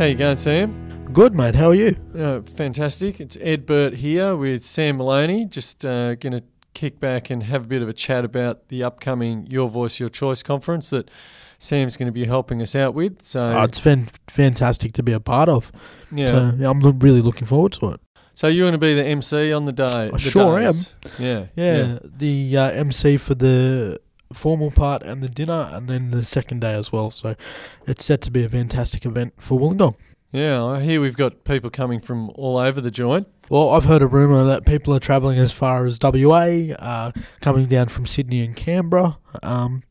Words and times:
How 0.00 0.06
you 0.06 0.14
going, 0.14 0.36
Sam? 0.36 1.04
Good, 1.12 1.34
mate. 1.34 1.54
How 1.54 1.66
are 1.68 1.74
you? 1.74 1.94
Uh, 2.16 2.40
fantastic. 2.40 3.20
It's 3.20 3.36
Ed 3.38 3.66
Burt 3.66 3.92
here 3.92 4.34
with 4.34 4.62
Sam 4.62 4.96
Maloney. 4.96 5.44
Just 5.44 5.84
uh, 5.84 6.14
going 6.14 6.32
to 6.32 6.42
kick 6.72 6.98
back 6.98 7.28
and 7.28 7.42
have 7.42 7.66
a 7.66 7.68
bit 7.68 7.82
of 7.82 7.88
a 7.90 7.92
chat 7.92 8.24
about 8.24 8.68
the 8.68 8.82
upcoming 8.82 9.46
Your 9.50 9.68
Voice, 9.68 10.00
Your 10.00 10.08
Choice 10.08 10.42
conference 10.42 10.88
that 10.88 11.10
Sam's 11.58 11.98
going 11.98 12.06
to 12.06 12.12
be 12.12 12.24
helping 12.24 12.62
us 12.62 12.74
out 12.74 12.94
with. 12.94 13.20
So 13.20 13.44
Oh, 13.44 13.64
it's 13.64 13.78
fan- 13.78 14.08
fantastic 14.30 14.92
to 14.92 15.02
be 15.02 15.12
a 15.12 15.20
part 15.20 15.50
of. 15.50 15.70
yeah. 16.10 16.26
So, 16.28 16.52
yeah, 16.56 16.70
I'm 16.70 16.80
lo- 16.80 16.96
really 16.98 17.20
looking 17.20 17.46
forward 17.46 17.72
to 17.72 17.90
it. 17.90 18.00
So 18.32 18.48
you're 18.48 18.64
going 18.64 18.72
to 18.72 18.78
be 18.78 18.94
the 18.94 19.04
MC 19.04 19.52
on 19.52 19.66
the 19.66 19.72
day. 19.72 20.08
the 20.12 20.18
sure 20.18 20.60
days. 20.60 20.94
Yeah. 21.18 21.48
Yeah, 21.54 21.98
the 22.02 22.56
uh, 22.56 22.70
MC 22.70 23.18
for 23.18 23.34
the 23.34 24.00
formal 24.32 24.70
part 24.70 25.02
and 25.02 25.22
the 25.22 25.28
dinner, 25.28 25.68
and 25.72 25.88
then 25.88 26.10
the 26.10 26.24
second 26.24 26.60
day 26.60 26.74
as 26.74 26.92
well. 26.92 27.10
So 27.10 27.34
it's 27.86 28.04
set 28.04 28.20
to 28.22 28.30
be 28.30 28.44
a 28.44 28.48
fantastic 28.48 29.04
event 29.04 29.34
for 29.38 29.58
Wollongong. 29.58 29.96
Yeah. 30.32 30.64
I 30.64 30.80
hear 30.82 31.00
we've 31.00 31.16
got 31.16 31.42
people 31.44 31.70
coming 31.70 32.00
from 32.00 32.30
all 32.36 32.56
over 32.56 32.80
the 32.80 32.90
joint. 32.92 33.26
Well, 33.48 33.70
I've 33.70 33.84
heard 33.86 34.00
a 34.02 34.06
rumour 34.06 34.44
that 34.44 34.64
people 34.64 34.94
are 34.94 35.00
travelling 35.00 35.38
as 35.38 35.50
far 35.52 35.84
as 35.86 35.98
WA, 36.00 36.72
uh, 36.78 37.10
coming 37.40 37.66
down 37.66 37.88
from 37.88 38.06
Sydney 38.06 38.44
and 38.44 38.54
Canberra. 38.54 39.18
Um, 39.42 39.82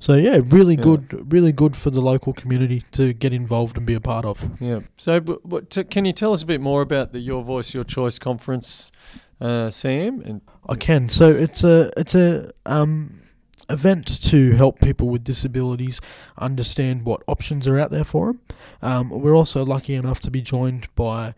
so 0.00 0.14
yeah, 0.14 0.40
really 0.46 0.74
Yeah. 0.76 0.82
good, 0.82 1.32
really 1.32 1.52
good 1.52 1.76
for 1.76 1.90
the 1.90 2.00
local 2.00 2.32
community 2.32 2.82
to 2.92 3.12
get 3.12 3.34
involved 3.34 3.76
and 3.76 3.84
be 3.84 3.92
a 3.94 4.00
part 4.00 4.24
of. 4.24 4.48
Yeah. 4.58 4.80
So, 4.96 5.20
but, 5.20 5.44
what, 5.44 5.68
t- 5.68 5.84
can 5.84 6.06
you 6.06 6.12
tell 6.14 6.32
us 6.32 6.42
a 6.42 6.46
bit 6.46 6.62
more 6.62 6.80
about 6.80 7.12
the 7.12 7.20
Your 7.20 7.42
Voice, 7.42 7.74
Your 7.74 7.84
Choice 7.84 8.18
conference, 8.18 8.90
uh, 9.38 9.68
Sam? 9.70 10.22
And 10.24 10.40
I 10.68 10.74
can. 10.76 11.08
So 11.08 11.28
it's 11.28 11.62
a 11.62 11.90
it's 11.98 12.14
a 12.14 12.50
um, 12.64 13.20
event 13.68 14.22
to 14.24 14.52
help 14.52 14.80
people 14.80 15.08
with 15.08 15.24
disabilities 15.24 16.00
understand 16.38 17.04
what 17.04 17.22
options 17.26 17.66
are 17.66 17.78
out 17.78 17.90
there 17.90 18.04
for 18.04 18.26
them. 18.26 18.40
Um, 18.80 19.10
we're 19.10 19.36
also 19.36 19.64
lucky 19.64 19.94
enough 19.94 20.20
to 20.20 20.30
be 20.30 20.42
joined 20.42 20.92
by 20.94 21.34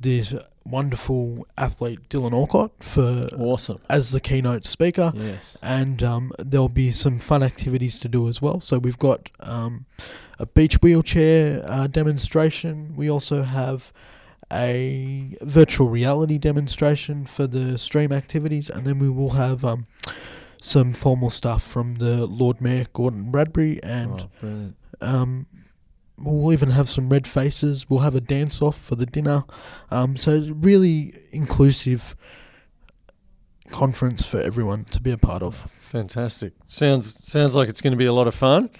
this 0.00 0.34
wonderful 0.64 1.46
athlete 1.56 2.08
Dylan 2.08 2.32
Alcott 2.32 2.72
for 2.80 3.28
awesome. 3.36 3.80
as 3.88 4.10
the 4.10 4.20
keynote 4.20 4.64
speaker. 4.64 5.12
Yes. 5.14 5.56
And 5.62 6.02
um, 6.02 6.32
there'll 6.38 6.68
be 6.68 6.90
some 6.90 7.18
fun 7.18 7.42
activities 7.42 7.98
to 8.00 8.08
do 8.08 8.28
as 8.28 8.42
well. 8.42 8.60
So 8.60 8.78
we've 8.78 8.98
got 8.98 9.30
um, 9.40 9.86
a 10.38 10.46
beach 10.46 10.76
wheelchair 10.76 11.62
uh, 11.66 11.86
demonstration. 11.86 12.94
We 12.96 13.10
also 13.10 13.42
have 13.42 13.92
a 14.52 15.36
virtual 15.42 15.88
reality 15.88 16.38
demonstration 16.38 17.26
for 17.26 17.46
the 17.46 17.76
stream 17.76 18.12
activities, 18.12 18.70
and 18.70 18.86
then 18.86 18.98
we 18.98 19.10
will 19.10 19.30
have 19.30 19.64
um, 19.64 19.86
some 20.60 20.92
formal 20.92 21.30
stuff 21.30 21.62
from 21.62 21.96
the 21.96 22.26
Lord 22.26 22.60
Mayor 22.60 22.86
Gordon 22.92 23.30
Bradbury, 23.30 23.82
and 23.82 24.28
Oh, 24.42 24.72
um, 25.00 25.46
we'll 26.16 26.52
even 26.52 26.70
have 26.70 26.88
some 26.88 27.08
red 27.08 27.26
faces. 27.26 27.88
We'll 27.88 28.00
have 28.00 28.14
a 28.14 28.20
dance 28.20 28.60
off 28.60 28.78
for 28.78 28.96
the 28.96 29.06
dinner. 29.06 29.44
Um, 29.90 30.16
so 30.16 30.50
really 30.54 31.14
inclusive 31.30 32.16
conference 33.70 34.26
for 34.26 34.40
everyone 34.40 34.84
to 34.86 35.00
be 35.00 35.10
a 35.10 35.18
part 35.18 35.42
of. 35.42 35.56
Fantastic. 35.72 36.52
Sounds 36.66 37.26
sounds 37.30 37.54
like 37.54 37.68
it's 37.68 37.80
going 37.80 37.92
to 37.92 37.98
be 37.98 38.06
a 38.06 38.12
lot 38.12 38.26
of 38.26 38.34
fun. 38.34 38.70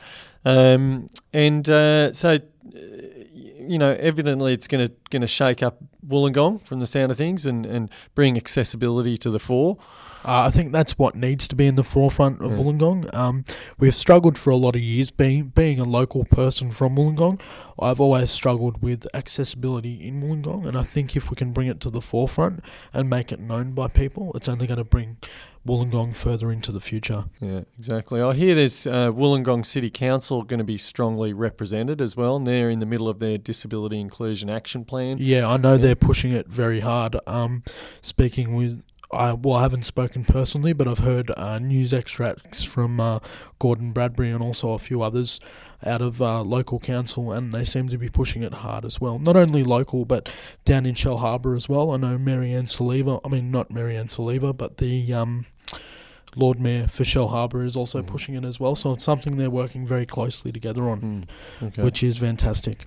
Um, 0.44 1.08
and 1.32 1.68
uh, 1.68 2.12
so, 2.12 2.34
uh, 2.34 2.38
you 2.74 3.78
know, 3.78 3.92
evidently 4.00 4.52
it's 4.52 4.66
going 4.68 4.86
to 4.88 4.94
going 5.10 5.22
to 5.22 5.26
shake 5.26 5.62
up 5.62 5.78
Wollongong 6.06 6.62
from 6.62 6.80
the 6.80 6.86
sound 6.86 7.10
of 7.10 7.18
things 7.18 7.46
and, 7.46 7.66
and 7.66 7.90
bring 8.14 8.36
accessibility 8.36 9.16
to 9.18 9.30
the 9.30 9.38
fore. 9.38 9.76
Uh, 10.24 10.42
I 10.46 10.50
think 10.50 10.72
that's 10.72 10.98
what 10.98 11.14
needs 11.14 11.46
to 11.48 11.56
be 11.56 11.66
in 11.66 11.74
the 11.76 11.84
forefront 11.84 12.40
of 12.42 12.52
Yeah. 12.52 12.58
Wollongong. 12.58 13.14
Um, 13.14 13.44
we've 13.78 13.94
struggled 13.94 14.36
for 14.38 14.50
a 14.50 14.56
lot 14.56 14.74
of 14.74 14.82
years 14.82 15.10
being 15.10 15.48
being 15.48 15.78
a 15.80 15.84
local 15.84 16.24
person 16.24 16.70
from 16.70 16.96
Wollongong. 16.96 17.40
I've 17.78 18.00
always 18.00 18.30
struggled 18.30 18.82
with 18.82 19.06
accessibility 19.14 19.94
in 20.06 20.22
Wollongong, 20.22 20.66
and 20.66 20.76
I 20.76 20.82
think 20.82 21.16
if 21.16 21.30
we 21.30 21.36
can 21.36 21.52
bring 21.52 21.68
it 21.68 21.80
to 21.80 21.90
the 21.90 22.00
forefront 22.00 22.60
and 22.92 23.08
make 23.08 23.30
it 23.32 23.40
known 23.40 23.72
by 23.72 23.88
people, 23.88 24.32
it's 24.34 24.48
only 24.48 24.66
going 24.66 24.78
to 24.78 24.84
bring 24.84 25.18
Wollongong 25.66 26.14
further 26.14 26.50
into 26.50 26.72
the 26.72 26.80
future. 26.80 27.24
Yeah, 27.40 27.60
exactly. 27.76 28.20
I 28.22 28.32
hear 28.34 28.54
there's 28.54 28.86
uh, 28.86 29.10
Wollongong 29.12 29.66
City 29.66 29.90
Council 29.90 30.42
going 30.42 30.58
to 30.58 30.64
be 30.64 30.78
strongly 30.78 31.32
represented 31.32 32.00
as 32.00 32.16
well, 32.16 32.36
and 32.36 32.46
they're 32.46 32.70
in 32.70 32.78
the 32.80 32.86
middle 32.86 33.08
of 33.08 33.18
their 33.18 33.36
disability 33.38 34.00
inclusion 34.00 34.48
action 34.50 34.84
plan. 34.84 34.97
Yeah, 35.18 35.48
I 35.48 35.56
know 35.56 35.72
Yeah. 35.72 35.78
they're 35.78 35.96
pushing 35.96 36.32
it 36.32 36.48
very 36.48 36.80
hard. 36.80 37.16
Um, 37.26 37.62
speaking 38.00 38.54
with, 38.54 38.82
I 39.10 39.32
well, 39.32 39.56
I 39.56 39.62
haven't 39.62 39.84
spoken 39.86 40.22
personally, 40.24 40.74
but 40.74 40.86
I've 40.86 40.98
heard 40.98 41.30
uh, 41.36 41.58
news 41.58 41.94
extracts 41.94 42.62
from 42.64 43.00
uh, 43.00 43.20
Gordon 43.58 43.92
Bradbury 43.92 44.30
and 44.30 44.44
also 44.44 44.72
a 44.72 44.78
few 44.78 45.00
others 45.00 45.40
out 45.86 46.02
of 46.02 46.20
uh, 46.20 46.42
local 46.42 46.78
council, 46.78 47.32
and 47.32 47.52
they 47.52 47.64
seem 47.64 47.88
to 47.88 47.96
be 47.96 48.10
pushing 48.10 48.42
it 48.42 48.52
hard 48.52 48.84
as 48.84 49.00
well. 49.00 49.18
Not 49.18 49.34
only 49.36 49.64
local, 49.64 50.04
but 50.04 50.28
down 50.66 50.84
in 50.84 50.94
Shellharbour 50.94 51.56
as 51.56 51.68
well. 51.70 51.92
I 51.92 51.96
know 51.96 52.18
Marianne 52.18 52.64
Saliba. 52.66 53.20
I 53.24 53.28
mean, 53.28 53.50
not 53.50 53.70
Marianne 53.70 54.08
Saliba, 54.08 54.54
but 54.54 54.76
the 54.76 55.10
um, 55.14 55.46
Lord 56.36 56.60
Mayor 56.60 56.86
for 56.88 57.04
Shellharbour 57.04 57.64
is 57.64 57.76
also 57.76 58.02
Mhm. 58.02 58.06
pushing 58.06 58.34
it 58.34 58.44
as 58.44 58.60
well. 58.60 58.74
So 58.74 58.92
it's 58.92 59.04
something 59.04 59.38
they're 59.38 59.48
working 59.50 59.86
very 59.86 60.04
closely 60.04 60.52
together 60.52 60.88
on, 60.90 61.00
Mm, 61.62 61.66
okay. 61.68 61.82
which 61.82 62.02
is 62.02 62.18
fantastic. 62.18 62.86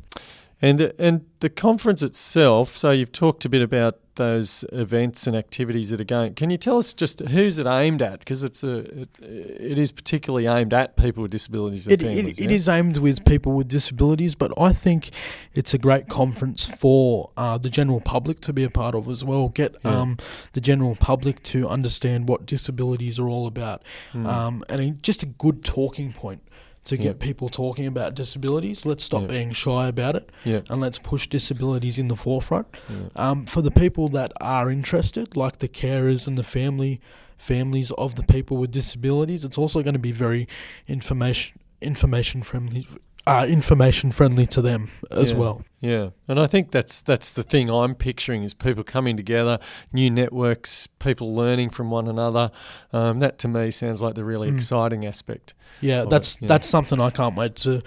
And 0.61 0.93
and 0.99 1.25
the 1.39 1.49
conference 1.49 2.03
itself. 2.03 2.77
So 2.77 2.91
you've 2.91 3.11
talked 3.11 3.45
a 3.45 3.49
bit 3.49 3.61
about 3.63 3.97
those 4.15 4.65
events 4.73 5.25
and 5.25 5.35
activities 5.35 5.89
that 5.89 5.99
are 6.01 6.03
going. 6.03 6.33
Can 6.35 6.49
you 6.51 6.57
tell 6.57 6.77
us 6.77 6.93
just 6.93 7.21
who's 7.21 7.57
it 7.57 7.65
aimed 7.65 8.01
at? 8.01 8.19
Because 8.19 8.43
it's 8.43 8.63
a 8.63 8.79
it, 9.01 9.09
it 9.21 9.77
is 9.79 9.91
particularly 9.91 10.45
aimed 10.45 10.73
at 10.73 10.97
people 10.97 11.23
with 11.23 11.31
disabilities. 11.31 11.87
and 11.87 11.93
It, 11.93 12.01
families, 12.05 12.39
it, 12.39 12.43
it 12.45 12.49
yeah? 12.51 12.55
is 12.55 12.69
aimed 12.69 12.97
with 12.97 13.25
people 13.25 13.53
with 13.53 13.69
disabilities, 13.69 14.35
but 14.35 14.51
I 14.59 14.73
think 14.73 15.09
it's 15.55 15.73
a 15.73 15.77
great 15.79 16.09
conference 16.09 16.67
for 16.67 17.31
uh, 17.37 17.57
the 17.57 17.69
general 17.69 18.01
public 18.01 18.39
to 18.41 18.53
be 18.53 18.63
a 18.63 18.69
part 18.69 18.93
of 18.93 19.07
as 19.07 19.23
well. 19.23 19.49
Get 19.49 19.75
Yeah. 19.83 20.01
um, 20.01 20.17
the 20.53 20.61
general 20.61 20.95
public 20.95 21.41
to 21.43 21.67
understand 21.67 22.27
what 22.29 22.45
disabilities 22.45 23.17
are 23.17 23.27
all 23.29 23.47
about, 23.47 23.81
Mm. 24.13 24.25
um, 24.27 24.63
and 24.69 25.01
just 25.01 25.23
a 25.23 25.25
good 25.25 25.63
talking 25.63 26.11
point 26.11 26.41
to 26.83 26.97
get 26.97 27.19
people 27.19 27.47
talking 27.49 27.85
about 27.85 28.15
disabilities. 28.15 28.85
Let's 28.85 29.03
stop 29.03 29.21
Yeah. 29.21 29.27
being 29.27 29.51
shy 29.51 29.87
about 29.87 30.15
it, 30.15 30.29
yeah, 30.43 30.61
and 30.69 30.81
let's 30.81 30.97
push 30.99 31.27
disabilities 31.27 31.97
in 31.99 32.07
the 32.07 32.15
forefront. 32.15 32.67
Um, 33.15 33.45
for 33.45 33.61
the 33.61 33.71
people 33.71 34.09
that 34.09 34.31
are 34.41 34.71
interested, 34.71 35.37
like 35.37 35.59
the 35.59 35.67
carers 35.69 36.27
and 36.27 36.37
the 36.37 36.43
family 36.43 36.99
families 37.37 37.91
of 37.91 38.15
the 38.15 38.23
people 38.23 38.57
with 38.57 38.71
disabilities, 38.71 39.43
it's 39.45 39.57
also 39.57 39.81
going 39.83 39.93
to 39.93 39.99
be 39.99 40.11
very 40.11 40.47
information 40.87 41.57
information 41.81 42.43
friendly. 42.43 42.87
Uh, 43.27 43.45
information 43.47 44.11
friendly 44.11 44.47
to 44.47 44.61
them 44.63 44.89
as 45.11 45.31
Yeah. 45.31 45.37
well. 45.37 45.61
Yeah, 45.79 46.09
and 46.27 46.39
I 46.39 46.47
think 46.47 46.71
that's 46.71 47.01
that's 47.01 47.31
the 47.33 47.43
thing 47.43 47.69
I'm 47.69 47.93
picturing 47.93 48.41
is 48.43 48.53
people 48.55 48.83
coming 48.83 49.15
together, 49.15 49.59
new 49.93 50.09
networks, 50.09 50.87
people 50.87 51.33
learning 51.35 51.69
from 51.69 51.91
one 51.91 52.07
another. 52.07 52.49
Um, 52.91 53.19
that 53.19 53.37
to 53.39 53.47
me 53.47 53.69
sounds 53.71 54.01
like 54.01 54.15
the 54.15 54.25
really 54.25 54.49
Mm. 54.49 54.55
exciting 54.55 55.05
aspect. 55.05 55.53
Yeah, 55.81 56.05
that's 56.09 56.37
it, 56.41 56.47
that's 56.47 56.67
something 56.67 56.99
I 56.99 57.11
can't 57.11 57.35
wait 57.35 57.55
to. 57.57 57.81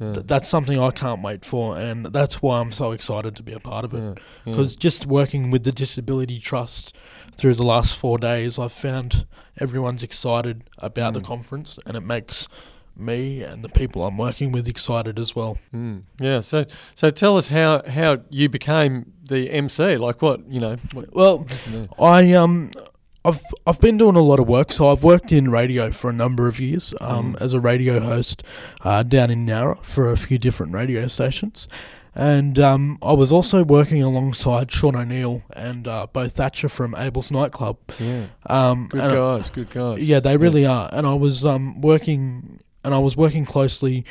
Yeah. 0.00 0.14
th- 0.14 0.26
that's 0.26 0.48
something 0.48 0.78
I 0.80 0.90
can't 0.90 1.22
wait 1.22 1.44
for, 1.44 1.76
and 1.76 2.06
that's 2.06 2.40
why 2.40 2.58
I'm 2.60 2.72
so 2.72 2.92
excited 2.92 3.36
to 3.36 3.42
be 3.42 3.52
a 3.52 3.60
part 3.60 3.84
of 3.84 3.92
it. 3.94 3.98
Yeah, 3.98 4.08
yeah. 4.46 4.52
Because 4.52 4.74
just 4.74 5.06
working 5.06 5.50
with 5.50 5.62
the 5.64 5.72
Disability 5.72 6.38
Trust 6.40 6.94
through 7.36 7.54
the 7.56 7.64
last 7.64 7.94
four 7.96 8.16
days, 8.18 8.58
I've 8.58 8.72
found 8.72 9.26
everyone's 9.58 10.02
excited 10.02 10.64
about 10.78 11.12
the 11.14 11.20
Mm. 11.20 11.24
conference, 11.26 11.78
and 11.86 11.96
it 11.98 12.00
makes 12.02 12.48
me 13.00 13.42
and 13.42 13.62
the 13.64 13.68
people 13.68 14.04
I'm 14.04 14.16
working 14.18 14.52
with 14.52 14.68
excited 14.68 15.18
as 15.18 15.34
well. 15.34 15.58
Mm, 15.74 16.02
yeah. 16.20 16.40
So 16.40 16.64
so 16.94 17.10
tell 17.10 17.36
us 17.36 17.48
how 17.48 17.82
how 17.88 18.18
you 18.30 18.48
became 18.48 19.12
the 19.24 19.50
MC. 19.50 19.96
Like 19.96 20.22
what 20.22 20.46
you 20.48 20.60
know. 20.60 20.76
What, 20.92 21.14
Well, 21.14 21.46
yeah. 21.72 21.86
I 21.98 22.32
um, 22.32 22.70
I've 23.24 23.42
I've 23.66 23.80
been 23.80 23.98
doing 23.98 24.16
a 24.16 24.22
lot 24.22 24.40
of 24.40 24.48
work. 24.48 24.72
So 24.72 24.88
I've 24.90 25.04
worked 25.04 25.32
in 25.32 25.50
radio 25.50 25.90
for 25.90 26.10
a 26.10 26.12
number 26.14 26.48
of 26.48 26.58
years 26.60 26.94
um, 27.00 27.34
Mm. 27.34 27.42
as 27.42 27.52
a 27.52 27.60
radio 27.60 28.00
host 28.00 28.42
uh, 28.82 29.02
down 29.02 29.30
in 29.30 29.46
Nowra 29.46 29.82
for 29.84 30.10
a 30.10 30.16
few 30.16 30.38
different 30.38 30.72
radio 30.72 31.06
stations. 31.08 31.68
And 32.12 32.58
um, 32.58 32.98
I 33.02 33.12
was 33.12 33.30
also 33.30 33.62
working 33.62 34.02
alongside 34.02 34.72
Sean 34.72 34.96
O'Neill 34.96 35.42
and 35.54 35.86
uh, 35.86 36.08
Bo 36.12 36.26
Thatcher 36.26 36.68
from 36.68 36.92
Abel's 36.96 37.30
nightclub. 37.30 37.76
yeah. 38.00 38.26
Um, 38.46 38.88
Good 38.88 39.00
and 39.00 39.12
I- 39.12 39.14
guys. 39.14 39.50
Good 39.50 39.70
guys. 39.70 40.08
yeah, 40.10 40.18
they 40.18 40.36
really 40.36 40.66
are. 40.66 40.88
And 40.92 41.06
I 41.06 41.14
was 41.14 41.44
um, 41.44 41.80
working, 41.80 42.58
and 42.84 42.94
I 42.94 42.98
was 42.98 43.16
working 43.16 43.44
closely 43.44 44.04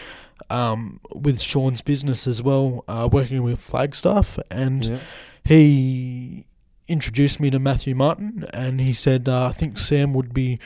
um, 0.50 1.00
with 1.13 1.39
Sean's 1.42 1.81
business 1.81 2.25
as 2.27 2.42
well, 2.42 2.83
uh, 2.88 3.07
working 3.12 3.44
with 3.44 3.60
Flagstaff, 3.60 4.39
and 4.50 4.86
Yeah. 4.86 4.98
he 5.44 6.45
introduced 6.88 7.39
me 7.39 7.50
to 7.51 7.60
Matthew 7.60 7.94
Martin, 7.95 8.45
and 8.54 8.80
he 8.81 8.94
said, 8.94 9.27
uh, 9.30 9.45
"I 9.48 9.51
think 9.51 9.77
Sam 9.77 10.13
would 10.13 10.33
be 10.33 10.60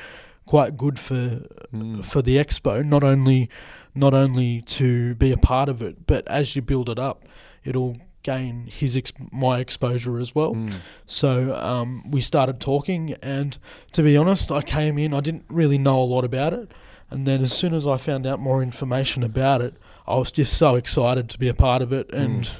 quite 0.46 0.78
good 0.78 1.00
for 1.00 1.42
Mm. 1.74 2.04
for 2.06 2.22
the 2.22 2.38
expo. 2.38 2.84
Not 2.86 3.04
only 3.04 3.50
not 3.96 4.14
only 4.14 4.62
to 4.62 5.16
be 5.16 5.32
a 5.32 5.38
part 5.38 5.70
of 5.70 5.82
it, 5.82 6.06
but 6.08 6.28
as 6.28 6.56
you 6.56 6.62
build 6.62 6.90
it 6.90 6.98
up, 7.00 7.26
it'll 7.64 7.96
gain 8.24 8.68
his 8.72 8.96
ex- 8.98 9.14
my 9.32 9.60
exposure 9.60 10.20
as 10.20 10.34
well." 10.36 10.54
Mm. 10.56 10.74
So 11.06 11.56
um, 11.56 12.10
we 12.10 12.22
started 12.22 12.60
talking, 12.60 13.16
and 13.22 13.58
to 13.92 14.02
be 14.04 14.16
honest, 14.18 14.52
I 14.52 14.62
came 14.62 14.98
in. 14.98 15.14
I 15.14 15.20
didn't 15.22 15.46
really 15.50 15.78
know 15.78 16.02
a 16.02 16.06
lot 16.16 16.24
about 16.26 16.54
it. 16.54 16.72
And 17.14 17.26
then 17.28 17.42
as 17.42 17.54
soon 17.54 17.74
as 17.74 17.86
I 17.86 17.98
found 17.98 18.26
out 18.26 18.40
more 18.40 18.64
information 18.64 19.24
about 19.24 19.62
it, 19.62 19.76
I 20.08 20.16
was 20.16 20.32
just 20.32 20.58
so 20.58 20.76
excited 20.76 21.30
to 21.30 21.40
be 21.40 21.48
a 21.48 21.54
part 21.54 21.82
of 21.82 21.94
it, 21.94 22.10
and 22.12 22.40
mm. 22.44 22.60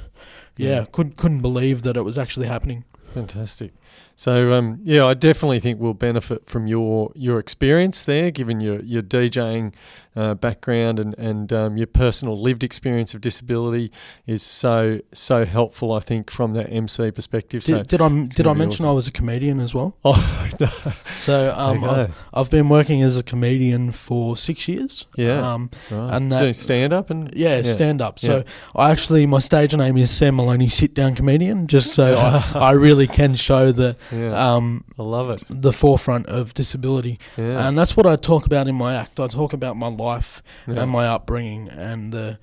yeah, 0.56 0.80
Yeah. 0.80 0.86
couldn't 0.90 1.16
couldn't 1.16 1.40
believe 1.42 1.82
that 1.82 1.96
it 1.96 2.02
was 2.02 2.16
actually 2.16 2.46
happening. 2.46 2.84
Fantastic. 3.12 3.72
So 4.16 4.52
um, 4.52 4.80
yeah, 4.84 5.04
I 5.06 5.14
definitely 5.14 5.60
think 5.60 5.80
we'll 5.80 5.94
benefit 5.94 6.46
from 6.46 6.66
your 6.66 7.10
your 7.14 7.38
experience 7.38 8.04
there, 8.04 8.30
given 8.30 8.60
your 8.60 8.80
your 8.80 9.02
DJing 9.02 9.74
uh, 10.14 10.34
background 10.34 11.00
and 11.00 11.18
and 11.18 11.52
um, 11.52 11.76
your 11.76 11.88
personal 11.88 12.40
lived 12.40 12.62
experience 12.62 13.14
of 13.14 13.20
disability 13.20 13.90
is 14.26 14.42
so 14.42 15.00
so 15.12 15.44
helpful. 15.44 15.92
I 15.92 16.00
think 16.00 16.30
from 16.30 16.52
that 16.54 16.70
MC 16.70 17.10
perspective. 17.10 17.64
So 17.64 17.78
Did, 17.78 17.88
did 17.88 18.00
I 18.00 18.08
did 18.26 18.46
I 18.46 18.52
mention 18.52 18.84
awesome. 18.84 18.92
I 18.92 18.92
was 18.92 19.08
a 19.08 19.12
comedian 19.12 19.58
as 19.58 19.74
well? 19.74 19.96
oh 20.04 20.48
no, 20.60 20.68
So 21.16 21.52
um, 21.56 21.82
I, 21.82 22.08
I've 22.32 22.50
been 22.50 22.68
working 22.68 23.02
as 23.02 23.18
a 23.18 23.22
comedian 23.24 23.90
for 23.90 24.36
six 24.36 24.68
years. 24.68 25.06
Yeah. 25.16 25.40
Um, 25.54 25.70
right. 25.90 26.16
and 26.16 26.30
that- 26.30 26.40
doing 26.40 26.54
stand 26.54 26.92
up 26.92 27.10
and 27.10 27.32
yeah, 27.34 27.62
stand 27.62 28.00
up. 28.00 28.18
So 28.20 28.38
Yeah. 28.38 28.42
I 28.76 28.90
actually 28.92 29.26
my 29.26 29.40
stage 29.40 29.74
name 29.76 29.96
is 29.96 30.10
Sam 30.12 30.36
Maloney 30.36 30.68
Sit 30.68 30.94
Down 30.94 31.16
Comedian, 31.16 31.66
just 31.66 31.94
so 31.94 32.14
I, 32.14 32.52
I 32.54 32.70
really 32.72 33.08
can 33.08 33.34
show 33.34 33.72
the 33.72 33.96
yeah, 34.12 34.54
um, 34.54 34.84
I 34.98 35.02
love 35.02 35.30
it. 35.30 35.42
the 35.48 35.72
forefront 35.72 36.26
of 36.26 36.54
disability, 36.54 37.18
Yeah, 37.36 37.66
and 37.68 37.76
that's 37.78 37.96
what 37.96 38.06
I 38.06 38.16
talk 38.16 38.46
about 38.46 38.68
in 38.68 38.74
my 38.74 38.94
act. 38.94 39.20
I 39.20 39.26
talk 39.28 39.52
about 39.52 39.76
my 39.76 39.88
life 39.88 40.42
yeah. 40.66 40.82
and 40.82 40.90
my 40.90 41.06
upbringing 41.06 41.68
and 41.68 42.12
the 42.12 42.38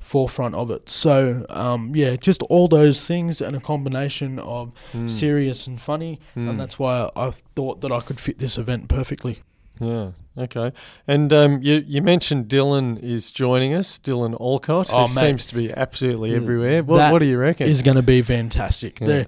forefront 0.00 0.54
of 0.54 0.70
it. 0.70 0.88
So 0.88 1.44
um, 1.48 1.92
yeah, 1.94 2.16
just 2.16 2.42
all 2.42 2.68
those 2.68 3.06
things 3.06 3.40
and 3.40 3.56
a 3.56 3.60
combination 3.60 4.38
of 4.38 4.72
Mm, 4.92 5.10
serious 5.10 5.66
and 5.66 5.80
funny, 5.80 6.20
mm. 6.36 6.48
and 6.48 6.60
that's 6.60 6.78
why 6.78 7.10
I 7.16 7.32
thought 7.54 7.80
that 7.80 7.90
I 7.92 8.00
could 8.00 8.20
fit 8.20 8.38
this 8.38 8.56
event 8.58 8.88
perfectly. 8.88 9.40
Yeah. 9.80 10.12
Okay. 10.38 10.72
And 11.06 11.32
um, 11.32 11.60
you 11.62 11.82
you 11.86 12.02
mentioned 12.02 12.48
Dylan 12.48 12.98
is 13.02 13.30
joining 13.32 13.74
us, 13.74 13.98
Dylan 13.98 14.38
Alcott, 14.40 14.90
who 14.90 14.96
Oh, 14.96 15.00
mate. 15.02 15.08
seems 15.08 15.46
to 15.46 15.54
be 15.54 15.72
absolutely 15.72 16.34
everywhere. 16.34 16.82
What, 16.82 17.10
what 17.12 17.18
do 17.20 17.26
you 17.26 17.38
reckon? 17.38 17.68
Is 17.68 17.82
going 17.82 17.96
to 17.96 18.02
be 18.02 18.22
fantastic. 18.22 19.00
Yeah. 19.00 19.24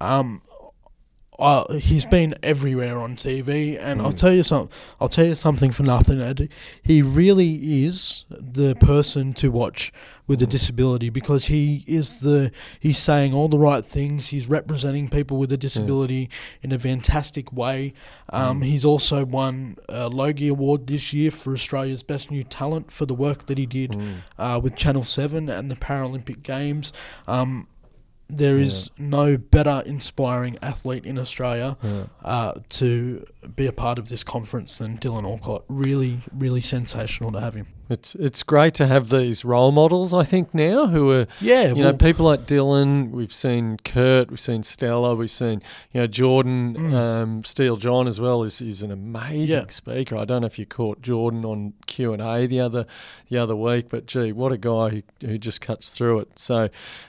Um, 0.00 0.40
I, 1.42 1.64
he's 1.78 2.06
been 2.06 2.34
everywhere 2.42 2.98
on 2.98 3.16
TV, 3.16 3.76
and 3.80 4.00
I'll 4.00 4.12
Mm. 4.12 4.18
tell 4.20 4.32
you 4.32 4.42
something. 4.44 4.74
I'll 5.00 5.08
tell 5.08 5.26
you 5.26 5.34
something 5.34 5.72
for 5.72 5.82
nothing. 5.82 6.20
Ed. 6.20 6.48
He 6.82 7.02
really 7.02 7.84
is 7.84 8.24
the 8.30 8.74
person 8.76 9.32
to 9.34 9.50
watch 9.50 9.92
with 10.28 10.40
a 10.40 10.46
Mm. 10.46 10.50
disability 10.50 11.10
because 11.10 11.46
he 11.46 11.82
is 11.88 12.20
the 12.20 12.52
he's 12.78 12.96
saying 12.96 13.34
all 13.34 13.48
the 13.48 13.58
right 13.58 13.84
things. 13.84 14.28
He's 14.28 14.48
representing 14.48 15.08
people 15.08 15.36
with 15.36 15.50
a 15.52 15.56
disability 15.56 16.30
in 16.62 16.70
a 16.70 16.78
fantastic 16.78 17.52
way. 17.52 17.92
Um, 18.32 18.60
Mm. 18.60 18.64
He's 18.66 18.84
also 18.84 19.24
won 19.24 19.76
a 19.88 20.08
Logie 20.08 20.48
Award 20.48 20.86
this 20.86 21.12
year 21.12 21.30
for 21.32 21.52
Australia's 21.52 22.04
Best 22.04 22.30
New 22.30 22.44
Talent 22.44 22.92
for 22.92 23.04
the 23.04 23.14
work 23.14 23.46
that 23.46 23.58
he 23.58 23.66
did 23.66 23.90
Mm. 23.92 24.14
uh, 24.38 24.60
with 24.62 24.76
Channel 24.76 25.02
7 25.02 25.48
and 25.48 25.70
the 25.70 25.76
Paralympic 25.76 26.42
Games. 26.44 26.92
Um, 27.26 27.66
there 28.28 28.56
is 28.56 28.88
no 28.98 29.36
better 29.36 29.82
inspiring 29.84 30.56
athlete 30.62 31.04
in 31.04 31.18
Australia 31.18 31.76
Yeah. 31.82 32.04
uh, 32.24 32.54
to 32.70 33.24
be 33.56 33.66
a 33.66 33.72
part 33.72 33.98
of 33.98 34.08
this 34.08 34.24
conference 34.24 34.78
than 34.78 34.96
Dylan 34.98 35.24
Alcott. 35.24 35.64
Really, 35.68 36.20
really 36.32 36.60
sensational 36.62 37.30
to 37.32 37.40
have 37.40 37.54
him. 37.54 37.66
It's 37.90 38.14
it's 38.14 38.42
great 38.42 38.72
to 38.74 38.86
have 38.86 39.10
these 39.10 39.44
role 39.44 39.70
models. 39.72 40.14
I 40.14 40.22
think 40.22 40.54
now 40.54 40.86
who 40.86 41.10
are 41.10 41.26
Yeah, 41.40 41.74
you 41.74 41.82
know 41.82 41.92
people 41.92 42.24
like 42.24 42.46
Dylan. 42.46 43.10
We've 43.10 43.32
seen 43.32 43.76
Kurt. 43.84 44.30
We've 44.30 44.40
seen 44.40 44.62
Stella. 44.62 45.14
We've 45.14 45.28
seen 45.30 45.60
you 45.92 46.00
know 46.00 46.06
Jordan 46.06 46.74
Mm. 46.74 46.92
um, 46.94 47.44
Steele 47.44 47.76
John 47.76 48.06
as 48.08 48.20
well. 48.20 48.44
is 48.44 48.62
is 48.62 48.82
an 48.82 48.90
amazing 48.92 49.56
Yeah. 49.56 49.66
speaker. 49.68 50.16
I 50.16 50.24
don't 50.24 50.40
know 50.40 50.46
if 50.46 50.58
you 50.58 50.64
caught 50.64 51.02
Jordan 51.02 51.44
on 51.44 51.74
Q 51.86 52.12
and 52.14 52.22
A 52.22 52.46
the 52.46 52.60
other 52.60 52.86
the 53.28 53.36
other 53.38 53.56
week, 53.56 53.88
but 53.90 54.06
gee, 54.06 54.32
what 54.32 54.52
a 54.52 54.58
guy 54.58 54.88
who, 54.88 55.02
who 55.26 55.36
just 55.38 55.60
cuts 55.60 55.90
through 55.90 56.20
it. 56.20 56.38
So 56.38 56.68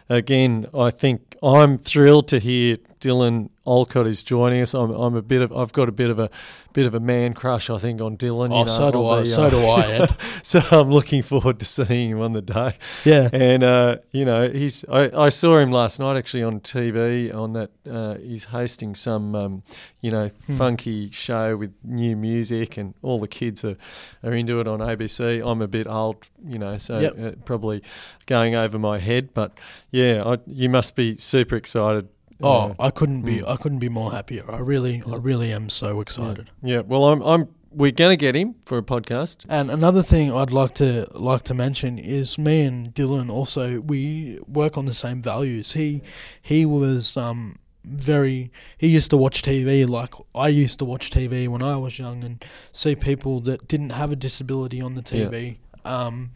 again, 0.09 0.67
I 0.73 0.89
think 0.89 1.37
I'm 1.41 1.77
thrilled 1.77 2.27
to 2.29 2.39
hear 2.39 2.77
Dylan 2.99 3.49
Alcott 3.65 4.07
is 4.07 4.24
joining 4.24 4.62
us. 4.62 4.74
I'm, 4.74 4.92
I'm 4.92 5.15
a 5.15 5.21
bit 5.21 5.42
of 5.42 5.51
I've 5.54 5.71
got 5.71 5.88
a 5.88 5.92
bit 5.94 6.10
of 6.10 6.19
a 6.19 6.30
bit 6.74 6.86
of 6.86 6.95
a 6.95 7.00
man 7.00 7.33
crush 7.33 7.69
I 7.69 7.77
think 7.77 8.01
on 8.01 8.18
Dylan. 8.18 8.50
you 8.50 8.56
oh, 8.56 8.63
know, 8.63 8.71
so 8.71 8.92
do 8.92 9.07
I. 9.07 9.19
be, 9.21 9.25
So 9.27 9.44
uh, 9.44 9.50
do 9.50 9.65
I, 9.65 9.81
Ed. 9.86 10.15
so 10.44 10.60
I'm 10.71 10.89
looking 10.89 11.21
forward 11.21 11.60
to 11.60 11.65
seeing 11.65 12.10
him 12.12 12.19
on 12.21 12.33
the 12.33 12.42
day. 12.42 12.77
Yeah. 13.06 13.30
And 13.31 13.63
uh, 13.63 13.98
you 14.12 14.25
know, 14.25 14.50
he's 14.50 14.83
I, 14.89 15.10
I 15.25 15.30
saw 15.30 15.57
him 15.60 15.71
last 15.71 16.00
night 16.00 16.18
actually 16.18 16.44
on 16.44 16.60
TV 16.60 17.33
on 17.33 17.54
that. 17.54 17.69
Uh, 17.89 18.15
he's 18.15 18.45
hosting 18.45 18.95
some 18.95 19.36
um, 19.36 19.63
you 20.01 20.12
know 20.12 20.30
Hmm. 20.48 20.57
funky 20.57 21.10
show 21.12 21.56
with 21.56 21.74
new 21.83 22.18
music, 22.18 22.75
and 22.77 22.94
all 23.01 23.19
the 23.19 23.27
kids 23.27 23.63
are, 23.63 23.77
are 24.24 24.33
into 24.33 24.60
it 24.60 24.68
on 24.68 24.80
ABC. 24.80 25.42
I'm 25.45 25.62
a 25.62 25.68
bit 25.68 25.88
old, 25.88 26.27
you 26.45 26.60
know, 26.60 26.77
so 26.77 27.00
Yep. 27.00 27.19
uh, 27.19 27.31
probably 27.45 27.81
going 28.25 28.56
over 28.56 28.77
my 28.77 29.00
head. 29.00 29.33
But 29.33 29.57
yeah, 29.92 30.21
I, 30.25 30.38
you 30.48 30.69
must 30.69 30.95
be 30.98 31.15
super 31.15 31.56
excited. 31.56 32.10
Oh, 32.43 32.75
uh, 32.77 32.87
I 32.87 32.89
couldn't 32.89 33.21
be. 33.21 33.37
mm. 33.37 33.47
I 33.47 33.55
couldn't 33.55 33.79
be 33.79 33.89
more 33.89 34.11
happier. 34.11 34.43
I 34.49 34.59
really, 34.59 35.01
I 35.11 35.15
really 35.15 35.51
am 35.51 35.69
so 35.69 36.01
excited. 36.01 36.49
yeah. 36.61 36.81
Well, 36.81 37.05
I'm 37.05 37.21
I'm 37.21 37.47
we're 37.71 37.91
gonna 37.91 38.15
get 38.15 38.35
him 38.35 38.55
for 38.65 38.77
a 38.77 38.83
podcast. 38.83 39.45
And 39.49 39.71
another 39.71 40.01
thing 40.01 40.31
I'd 40.31 40.51
like 40.51 40.73
to 40.75 41.07
like 41.13 41.43
to 41.43 41.53
mention 41.53 41.97
is 41.97 42.37
me 42.37 42.61
and 42.61 42.93
Dylan 42.93 43.31
also 43.31 43.79
we 43.81 44.39
work 44.47 44.77
on 44.77 44.85
the 44.85 44.93
same 44.93 45.21
values. 45.21 45.73
He 45.73 46.01
he 46.41 46.65
was 46.65 47.17
um 47.17 47.57
very 47.83 48.51
he 48.77 48.87
used 48.87 49.09
to 49.09 49.17
watch 49.17 49.41
TV 49.41 49.87
like 49.87 50.13
I 50.35 50.47
used 50.47 50.79
to 50.79 50.85
watch 50.85 51.09
TV 51.09 51.47
when 51.47 51.61
I 51.61 51.75
was 51.75 51.99
young 51.99 52.23
and 52.23 52.43
see 52.71 52.95
people 52.95 53.39
that 53.41 53.67
didn't 53.67 53.91
have 53.91 54.11
a 54.11 54.15
disability 54.15 54.81
on 54.81 54.93
the 54.93 55.01
TV. 55.01 55.57
Um 55.83 56.31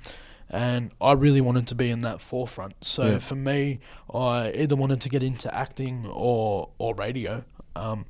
and 0.50 0.92
I 1.02 1.14
really 1.14 1.42
wanted 1.42 1.68
to 1.68 1.76
be 1.76 1.90
in 1.92 2.00
that 2.00 2.22
forefront. 2.22 2.84
So 2.84 3.04
Yeah. 3.12 3.20
for 3.20 3.36
me, 3.36 3.80
I 4.14 4.52
either 4.56 4.76
wanted 4.76 5.02
to 5.02 5.10
get 5.10 5.24
into 5.24 5.54
acting 5.54 6.06
or 6.12 6.70
or 6.78 6.94
radio. 6.96 7.44
Um 7.76 8.06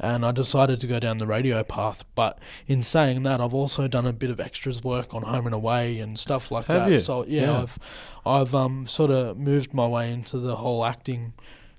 and 0.00 0.24
I 0.24 0.30
decided 0.30 0.78
to 0.80 0.86
go 0.86 1.00
down 1.00 1.18
the 1.18 1.26
radio 1.26 1.64
path. 1.64 2.04
But 2.14 2.38
in 2.68 2.82
saying 2.82 3.24
that, 3.24 3.40
I've 3.40 3.52
also 3.54 3.88
done 3.88 4.06
a 4.06 4.12
bit 4.12 4.30
of 4.30 4.38
extras 4.38 4.84
work 4.84 5.12
on 5.12 5.22
Home 5.24 5.46
and 5.46 5.54
Away 5.54 5.98
and 5.98 6.16
stuff 6.16 6.52
like 6.52 6.66
Have 6.66 6.84
that. 6.84 6.90
you? 6.90 6.96
So 6.98 7.24
yeah, 7.26 7.42
Yeah. 7.42 7.62
I've 7.62 7.78
I've 8.24 8.54
um 8.54 8.86
sort 8.86 9.10
of 9.10 9.36
moved 9.36 9.74
my 9.74 9.86
way 9.88 10.12
into 10.12 10.38
the 10.38 10.54
whole 10.56 10.84
acting 10.84 11.32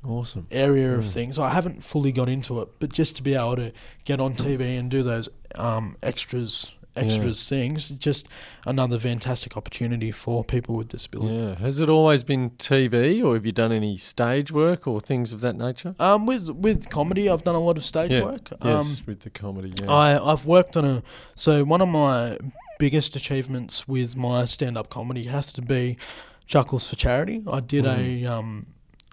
Awesome. 0.06 0.48
area 0.52 0.98
of 0.98 1.06
Mm. 1.06 1.14
things. 1.14 1.40
I 1.40 1.50
haven't 1.50 1.82
fully 1.84 2.12
got 2.12 2.28
into 2.30 2.60
it, 2.62 2.68
but 2.80 2.92
just 2.92 3.15
to 3.18 3.24
be 3.24 3.36
able 3.36 3.56
to 3.58 3.72
get 4.03 4.20
on 4.20 4.34
TV 4.34 4.77
and 4.77 4.92
do 4.92 5.01
those 5.01 5.30
um 5.56 5.96
extras 6.03 6.74
extras 7.06 7.48
things, 7.50 7.89
just 7.89 8.27
another 8.65 9.00
fantastic 9.00 9.56
opportunity 9.58 10.12
for 10.12 10.44
people 10.44 10.75
with 10.75 10.89
disability. 10.89 11.34
Yeah. 11.36 11.56
Has 11.56 11.79
it 11.79 11.89
always 11.89 12.24
been 12.24 12.51
TV, 12.51 13.24
or 13.24 13.34
have 13.36 13.46
you 13.46 13.51
done 13.51 13.72
any 13.72 13.98
stage 13.98 14.51
work 14.51 14.88
or 14.88 15.00
things 15.01 15.34
of 15.34 15.41
that 15.41 15.56
nature? 15.56 15.96
Um, 16.00 16.25
with 16.25 16.50
with 16.51 16.89
comedy, 16.89 17.29
I've 17.29 17.44
done 17.44 17.56
a 17.56 17.60
lot 17.60 17.77
of 17.77 17.84
stage 17.86 18.12
Yeah. 18.12 18.24
work. 18.24 18.50
Yes, 18.63 19.00
Um, 19.00 19.03
with 19.08 19.20
the 19.22 19.29
comedy. 19.29 19.74
Yeah. 19.82 19.91
I 19.91 20.32
I've 20.32 20.46
worked 20.46 20.75
on 20.77 20.86
a 20.86 21.03
so 21.36 21.63
one 21.63 21.82
of 21.82 21.89
my 21.89 22.38
biggest 22.79 23.15
achievements 23.15 23.88
with 23.88 24.15
my 24.15 24.46
stand 24.46 24.77
up 24.77 24.89
comedy 24.89 25.24
has 25.25 25.51
to 25.53 25.62
be 25.62 25.98
Chuckles 26.48 26.89
for 26.89 26.96
Charity. 26.96 27.44
I 27.51 27.60
did 27.60 27.86
Mhm. 27.86 28.24
a 28.25 28.32
um 28.32 28.65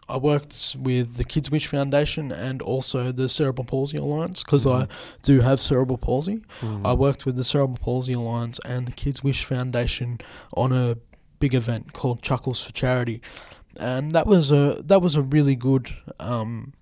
I 0.09 0.17
worked 0.19 0.77
with 0.79 1.17
the 1.17 1.25
Kids 1.25 1.51
Wish 1.51 1.67
Foundation 1.67 2.31
and 2.31 2.63
also 2.63 3.11
the 3.13 3.29
Cerebral 3.29 3.65
Palsy 3.65 3.97
Alliance 3.99 4.45
because 4.45 4.67
I 4.67 4.83
Mhm. 4.85 4.89
do 5.23 5.41
have 5.41 5.61
cerebral 5.61 5.99
palsy. 5.99 6.43
Mhm. 6.61 6.87
I 6.87 6.93
worked 6.93 7.27
with 7.27 7.37
the 7.37 7.43
Cerebral 7.45 7.79
Palsy 7.81 8.13
Alliance 8.13 8.61
and 8.65 8.87
the 8.87 8.93
Kids 8.93 9.25
Wish 9.25 9.45
Foundation 9.45 10.19
on 10.57 10.73
a 10.73 10.97
big 11.41 11.55
event 11.55 11.93
called 11.93 12.23
Chuckles 12.23 12.63
for 12.63 12.73
Charity, 12.73 13.21
and 13.79 14.13
that 14.13 14.27
was 14.27 14.51
a 14.53 14.83
that 14.87 15.03
was 15.03 15.17
a 15.17 15.23
really 15.23 15.57
good 15.57 15.91
um, 16.21 16.73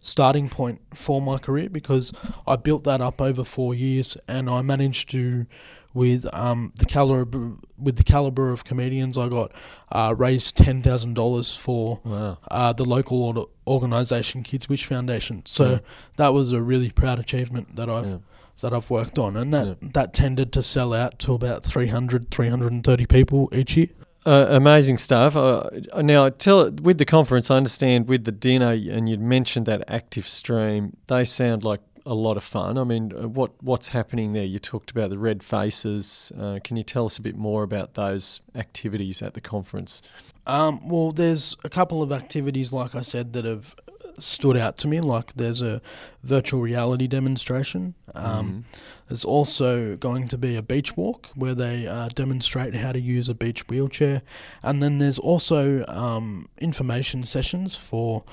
starting 0.00 0.48
point 0.48 0.80
for 0.94 1.22
my 1.22 1.38
career 1.38 1.68
because 1.70 2.12
I 2.46 2.56
built 2.56 2.84
that 2.84 3.00
up 3.00 3.20
over 3.20 3.44
four 3.44 3.74
years, 3.74 4.16
and 4.28 4.50
I 4.50 4.60
managed 4.62 5.10
to, 5.10 5.46
with 5.94 6.26
um, 6.34 6.72
the 6.76 6.84
caliber 6.86 7.52
with 7.78 7.96
the 7.96 8.04
caliber 8.04 8.50
of 8.50 8.64
comedians 8.64 9.18
I 9.18 9.28
got, 9.28 9.52
uh, 9.90 10.14
raised 10.16 10.56
ten 10.56 10.82
thousand 10.82 11.14
dollars 11.14 11.54
for 11.54 12.00
Wow. 12.04 12.38
uh, 12.50 12.72
the 12.72 12.84
local 12.84 13.22
order, 13.22 13.42
organisation 13.66 14.42
Kids 14.42 14.68
Wish 14.68 14.84
Foundation. 14.86 15.42
So 15.46 15.70
Yeah. 15.72 15.78
that 16.16 16.32
was 16.32 16.52
a 16.52 16.60
really 16.62 16.90
proud 16.90 17.18
achievement 17.18 17.76
that 17.76 17.90
I've 17.90 18.06
Yeah. 18.06 18.16
that 18.60 18.72
I've 18.72 18.90
worked 18.90 19.18
on, 19.18 19.36
and 19.36 19.52
that 19.52 19.66
Yeah. 19.66 19.74
that 19.94 20.12
tended 20.14 20.52
to 20.52 20.62
sell 20.62 20.92
out 20.94 21.18
to 21.20 21.34
about 21.34 21.64
300, 21.64 22.30
330 22.30 23.06
people 23.06 23.48
each 23.52 23.76
year. 23.76 23.88
Uh, 24.24 24.46
amazing 24.50 24.96
stuff. 24.98 25.34
Uh, 25.34 25.68
now, 26.00 26.28
tell 26.28 26.70
with 26.70 26.98
the 26.98 27.04
conference, 27.04 27.50
I 27.50 27.56
understand 27.56 28.06
with 28.08 28.22
the 28.22 28.30
dinner, 28.30 28.70
and 28.70 29.08
you 29.08 29.18
mentioned 29.18 29.66
that 29.66 29.82
active 29.88 30.28
stream. 30.28 30.96
They 31.08 31.24
sound 31.24 31.64
like 31.64 31.80
a 32.04 32.14
lot 32.14 32.36
of 32.36 32.42
fun. 32.44 32.78
I 32.78 32.84
mean, 32.84 33.12
uh, 33.16 33.28
what 33.28 33.52
what's 33.62 33.88
happening 33.88 34.32
there? 34.32 34.44
You 34.44 34.58
talked 34.58 34.90
about 34.90 35.10
the 35.10 35.18
red 35.18 35.42
faces. 35.42 36.32
Uh, 36.38 36.58
can 36.64 36.76
you 36.76 36.82
tell 36.82 37.04
us 37.06 37.18
a 37.18 37.22
bit 37.22 37.36
more 37.36 37.62
about 37.62 37.94
those 37.94 38.40
activities 38.54 39.22
at 39.22 39.34
the 39.34 39.40
conference? 39.40 40.02
Um, 40.46 40.88
well, 40.88 41.12
there's 41.12 41.56
a 41.64 41.68
couple 41.68 42.02
of 42.02 42.10
activities, 42.12 42.72
like 42.72 42.94
I 42.94 43.02
said, 43.02 43.32
that 43.34 43.44
have 43.44 43.74
stood 44.18 44.56
out 44.56 44.76
to 44.78 44.88
me. 44.88 45.00
Like 45.00 45.34
there's 45.34 45.62
a 45.62 45.80
virtual 46.22 46.60
reality 46.60 47.06
demonstration. 47.06 47.94
Um, 48.14 48.46
Mhm. 48.46 48.78
There's 49.08 49.24
also 49.24 49.96
going 49.96 50.28
to 50.28 50.38
be 50.38 50.56
a 50.56 50.62
beach 50.62 50.96
walk 50.96 51.28
where 51.34 51.54
they 51.54 51.86
uh, 51.86 52.08
demonstrate 52.14 52.74
how 52.74 52.92
to 52.92 53.00
use 53.00 53.28
a 53.28 53.34
beach 53.34 53.68
wheelchair, 53.68 54.22
and 54.62 54.82
then 54.82 54.98
there's 54.98 55.18
also 55.18 55.84
um, 55.86 56.48
information 56.60 57.22
sessions 57.24 57.76
for 57.76 58.24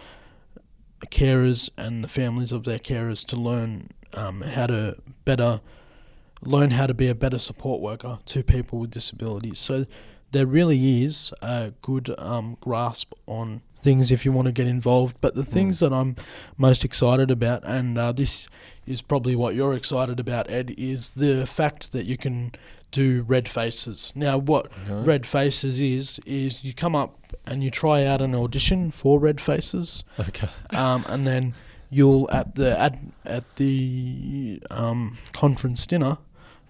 carers 1.08 1.70
and 1.78 2.04
the 2.04 2.10
families 2.10 2.52
of 2.52 2.64
their 2.64 2.80
carers 2.80 3.26
to 3.28 3.36
learn 3.36 3.90
um, 4.14 4.42
how 4.42 4.68
to 4.68 4.98
better 5.26 5.62
learn 6.42 6.72
how 6.72 6.88
to 6.88 6.94
be 6.94 7.10
a 7.10 7.16
better 7.16 7.40
support 7.40 7.82
worker 7.82 8.20
to 8.26 8.44
people 8.44 8.80
with 8.80 8.92
disabilities. 8.92 9.60
So 9.60 9.86
there 10.32 10.46
really 10.46 11.04
is 11.04 11.34
a 11.42 11.74
good 11.82 12.14
um, 12.18 12.58
grasp 12.62 13.14
on 13.26 13.62
things 13.82 14.12
if 14.12 14.26
you 14.26 14.32
want 14.32 14.48
to 14.48 14.52
get 14.52 14.68
involved. 14.68 15.18
But 15.22 15.36
the 15.36 15.44
things 15.44 15.80
that 15.80 15.92
I'm 15.92 16.16
most 16.58 16.86
excited 16.86 17.32
about, 17.32 17.64
and 17.66 17.98
uh, 17.98 18.12
this 18.12 18.48
is 18.86 19.02
probably 19.02 19.36
what 19.36 19.56
you're 19.56 19.74
excited 19.74 20.20
about, 20.20 20.50
Ed, 20.50 20.74
is 20.78 21.12
the 21.12 21.46
fact 21.46 21.92
that 21.92 22.06
you 22.06 22.18
can 22.18 22.52
do 22.92 23.24
red 23.28 23.48
faces. 23.48 24.12
Now, 24.16 24.38
what 24.38 24.68
Okay. 24.88 25.04
red 25.06 25.26
faces 25.26 25.80
is 25.80 26.20
is 26.26 26.64
you 26.64 26.74
come 26.74 26.96
up 26.96 27.16
and 27.46 27.64
you 27.64 27.70
try 27.72 28.06
out 28.06 28.22
an 28.22 28.34
audition 28.36 28.92
for 28.92 29.20
red 29.20 29.40
faces, 29.42 30.04
Okay. 30.20 30.48
um, 30.74 31.06
and 31.08 31.26
then 31.28 31.54
you'll 31.92 32.30
at 32.32 32.56
the 32.56 32.80
at, 32.80 32.98
at 33.26 33.56
the 33.56 34.62
um, 34.72 35.18
conference 35.34 35.86
dinner 35.88 36.18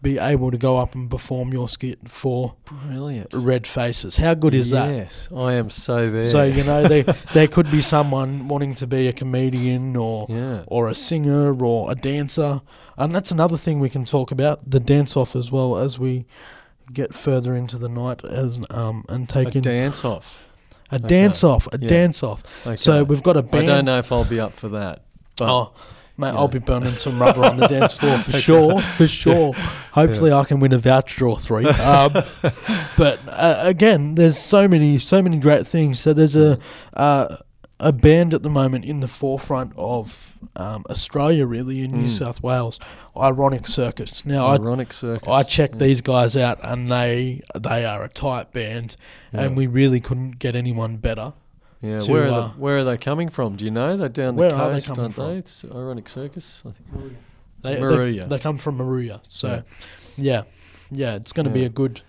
be 0.02 0.18
able 0.18 0.50
to 0.52 0.58
go 0.58 0.78
up 0.78 0.96
and 0.96 1.10
perform 1.10 1.52
your 1.52 1.68
skit 1.68 2.00
for 2.10 2.56
Brilliant. 2.66 3.30
red 3.34 3.68
faces. 3.68 4.18
How 4.18 4.34
good 4.34 4.54
is 4.54 4.70
that? 4.72 4.90
Yes, 4.96 5.28
I 5.36 5.54
am 5.54 5.70
so 5.70 6.10
there. 6.10 6.28
So 6.30 6.44
you 6.44 6.64
know, 6.64 6.84
there 6.88 7.04
there 7.34 7.48
could 7.48 7.70
be 7.70 7.82
someone 7.82 8.48
wanting 8.48 8.76
to 8.76 8.88
be 8.88 9.08
a 9.08 9.14
comedian 9.14 9.96
or 9.96 10.26
yeah. 10.30 10.64
or 10.68 10.88
a 10.88 10.96
singer 10.96 11.54
or 11.64 11.92
a 11.92 11.96
dancer, 11.96 12.62
and 12.98 13.14
that's 13.14 13.32
another 13.32 13.58
thing 13.58 13.80
we 13.80 13.90
can 13.90 14.06
talk 14.06 14.32
about 14.32 14.70
the 14.70 14.80
dance 14.80 15.18
off 15.18 15.36
as 15.36 15.52
well 15.52 15.78
as 15.78 16.00
we 16.00 16.26
get 16.94 17.14
further 17.14 17.54
into 17.56 17.78
the 17.78 17.90
night 17.90 18.24
as 18.26 18.60
um 18.72 19.06
and 19.10 19.30
A 19.30 19.34
take 19.46 19.56
in 19.56 19.62
dance 19.62 20.04
off. 20.06 20.48
a 20.92 20.98
dance 20.98 21.44
off, 21.44 21.68
a 21.72 21.78
Yeah. 21.80 21.88
dance 21.90 22.24
off. 22.24 22.42
Okay. 22.66 22.76
So 22.78 23.04
we've 23.04 23.22
got 23.22 23.36
a 23.36 23.40
I 23.40 23.44
band. 23.44 23.68
don't 23.68 23.86
know 23.86 24.00
if 24.00 24.12
I'll 24.12 24.24
be 24.26 24.40
up 24.40 24.54
for 24.54 24.70
that. 24.70 25.04
But 25.38 25.50
oh, 25.54 25.74
mate, 26.20 26.30
I'll 26.30 26.48
be 26.48 26.60
burning 26.60 26.92
some 26.92 27.20
rubber 27.20 27.44
on 27.46 27.58
the 27.58 27.68
dance 27.68 27.94
floor 28.00 28.18
for 28.20 28.32
sure, 28.48 28.82
for 28.82 29.08
sure. 29.08 29.54
Hopefully, 29.94 30.32
I 30.32 30.44
can 30.44 30.60
win 30.60 30.74
a 30.74 30.78
voucher 30.78 31.28
or 31.28 31.38
three. 31.40 31.66
Um, 31.66 32.12
but 32.98 33.20
uh, 33.28 33.62
again, 33.64 34.16
there's 34.16 34.38
so 34.38 34.68
many, 34.68 35.00
so 35.00 35.22
many 35.22 35.38
great 35.38 35.66
things. 35.66 36.00
So 36.00 36.14
there's 36.14 36.36
a 36.36 36.60
uh, 36.94 37.36
a 37.82 37.94
band 37.94 38.34
at 38.34 38.44
the 38.44 38.50
moment 38.50 38.84
in 38.84 39.00
the 39.00 39.08
forefront 39.08 39.72
of 39.78 40.38
um, 40.58 40.84
Australia, 40.90 41.46
really 41.46 41.82
in 41.82 41.92
New 41.94 42.08
Mm. 42.08 42.18
South 42.18 42.44
Wales, 42.44 42.78
Ironic 43.18 43.66
Circus. 43.68 44.26
Now, 44.26 44.48
I 44.48 44.56
ironic 44.56 44.92
circus. 44.92 45.28
I 45.30 45.44
checked 45.44 45.76
yeah. 45.76 45.88
these 45.88 46.02
guys 46.02 46.36
out, 46.36 46.60
and 46.62 46.92
they 46.92 47.42
they 47.58 47.86
are 47.86 48.04
a 48.04 48.10
tight 48.10 48.52
band, 48.52 48.98
Yeah. 49.32 49.44
and 49.44 49.56
we 49.58 49.68
really 49.68 50.02
couldn't 50.02 50.40
get 50.40 50.56
anyone 50.58 50.98
better. 50.98 51.34
Yeah, 51.82 52.00
to, 52.00 52.12
where 52.12 52.26
are 52.26 52.28
uh, 52.28 52.48
they, 52.48 52.54
where 52.54 52.78
are 52.80 52.84
they 52.84 52.98
coming 52.98 53.30
from? 53.30 53.56
Do 53.56 53.66
you 53.66 53.72
know? 53.72 53.96
They're 53.96 54.10
down 54.10 54.36
the 54.36 54.42
Where 54.42 54.54
are 54.54 54.70
they 54.70 54.76
coast, 54.76 55.00
aren't 55.00 55.14
from? 55.14 55.28
they? 55.28 55.38
It's 55.38 55.64
ironic 55.64 56.10
circus. 56.10 56.64
I 56.66 56.72
think. 56.72 57.14
They, 57.62 57.76
they, 57.76 57.82
Moruya. 57.82 58.28
they 58.30 58.40
come 58.40 58.58
from 58.58 58.78
Moruya, 58.78 59.20
so 59.24 59.48
Yeah. 59.48 59.62
yeah, 60.18 60.44
yeah, 60.92 61.16
it's 61.16 61.34
going 61.34 61.46
to 61.46 61.52
be 61.52 61.66
a 61.66 61.70
good. 61.70 62.02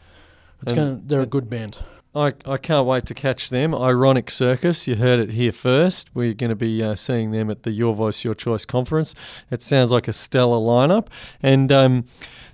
It's 0.62 0.72
going. 0.72 1.02
They're 1.06 1.20
a 1.20 1.26
good 1.26 1.48
band. 1.48 1.82
I, 2.14 2.34
I 2.44 2.56
can't 2.56 2.86
wait 2.88 3.06
to 3.06 3.14
catch 3.14 3.50
them. 3.50 3.72
Ironic 3.72 4.32
Circus, 4.32 4.88
you 4.88 4.96
heard 4.96 5.20
it 5.20 5.30
here 5.30 5.52
first. 5.52 6.10
We're 6.12 6.34
going 6.34 6.50
to 6.50 6.56
be 6.56 6.82
uh, 6.82 6.96
seeing 6.96 7.30
them 7.30 7.50
at 7.50 7.62
the 7.62 7.70
Your 7.70 7.94
Voice, 7.94 8.24
Your 8.24 8.34
Choice 8.34 8.64
conference. 8.64 9.14
It 9.50 9.62
sounds 9.62 9.92
like 9.92 10.08
a 10.08 10.12
stellar 10.12 10.56
lineup. 10.56 11.06
And 11.40 11.70
um, 11.70 12.04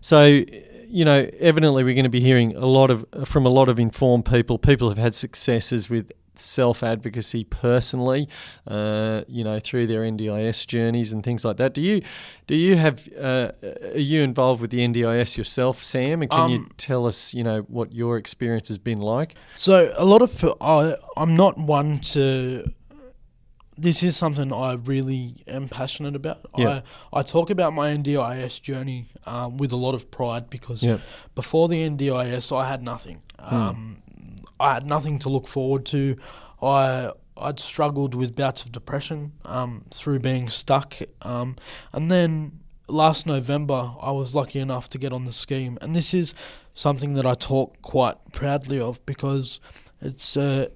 so, 0.02 0.24
you 0.24 1.06
know, 1.06 1.26
evidently 1.40 1.84
we're 1.84 1.94
going 1.94 2.04
to 2.04 2.10
be 2.10 2.20
hearing 2.20 2.54
a 2.54 2.66
lot 2.66 2.90
of 2.90 3.06
from 3.24 3.46
a 3.46 3.48
lot 3.48 3.70
of 3.70 3.78
informed 3.78 4.26
people. 4.26 4.58
People 4.58 4.90
have 4.90 4.98
had 4.98 5.14
successes 5.14 5.88
with 5.88 6.12
self 6.38 6.82
advocacy 6.82 7.44
personally, 7.44 8.28
uh, 8.66 9.22
you 9.28 9.44
know, 9.44 9.58
through 9.60 9.86
their 9.86 10.02
NDIS 10.02 10.66
journeys 10.66 11.12
and 11.12 11.22
things 11.22 11.44
like 11.44 11.56
that. 11.58 11.74
Do 11.74 11.80
you 11.80 12.02
do 12.46 12.54
you 12.54 12.76
have 12.76 13.08
uh, 13.18 13.52
are 13.94 13.98
you 13.98 14.22
involved 14.22 14.60
with 14.60 14.70
the 14.70 14.80
NDIS 14.86 15.36
yourself, 15.36 15.82
Sam? 15.82 16.22
And 16.22 16.30
can 16.30 16.50
you 16.50 16.56
Um, 16.58 16.70
tell 16.76 17.06
us, 17.06 17.34
you 17.34 17.44
know, 17.44 17.60
what 17.68 17.92
your 17.92 18.16
experience 18.18 18.68
has 18.68 18.78
been 18.78 19.00
like? 19.00 19.34
So 19.54 19.92
a 19.96 20.04
lot 20.04 20.22
of 20.22 20.44
I 20.60 20.94
I'm 21.16 21.34
not 21.36 21.58
one 21.58 21.98
to. 22.14 22.64
This 23.78 24.02
is 24.02 24.16
something 24.16 24.54
I 24.54 24.72
really 24.74 25.42
am 25.46 25.68
passionate 25.68 26.16
about. 26.16 26.38
Yeah. 26.56 26.80
I, 27.12 27.18
I 27.18 27.22
talk 27.22 27.50
about 27.50 27.74
my 27.74 27.90
NDIS 27.90 28.62
journey 28.62 29.10
um, 29.26 29.58
with 29.58 29.70
a 29.70 29.76
lot 29.76 29.94
of 29.94 30.10
pride 30.10 30.48
because 30.48 30.82
Yeah. 30.82 30.96
before 31.34 31.68
the 31.68 31.86
NDIS 31.86 32.56
I 32.56 32.66
had 32.66 32.82
nothing. 32.82 33.20
Um, 33.38 33.98
I 34.58 34.74
had 34.74 34.86
nothing 34.86 35.18
to 35.20 35.28
look 35.28 35.46
forward 35.46 35.84
to. 35.86 36.16
I 36.62 37.10
I'd 37.38 37.60
struggled 37.60 38.14
with 38.14 38.34
bouts 38.34 38.64
of 38.64 38.72
depression 38.72 39.32
um, 39.44 39.84
through 39.90 40.20
being 40.20 40.48
stuck, 40.48 40.96
um, 41.22 41.56
and 41.92 42.10
then 42.10 42.60
last 42.88 43.26
November 43.26 43.92
I 44.00 44.12
was 44.12 44.34
lucky 44.34 44.58
enough 44.58 44.88
to 44.90 44.98
get 44.98 45.12
on 45.12 45.24
the 45.24 45.32
scheme, 45.32 45.76
and 45.82 45.94
this 45.94 46.14
is 46.14 46.34
something 46.74 47.14
that 47.14 47.26
I 47.26 47.34
talk 47.34 47.80
quite 47.82 48.16
proudly 48.32 48.80
of 48.80 49.04
because 49.06 49.60
it's. 50.00 50.36
Uh, 50.36 50.68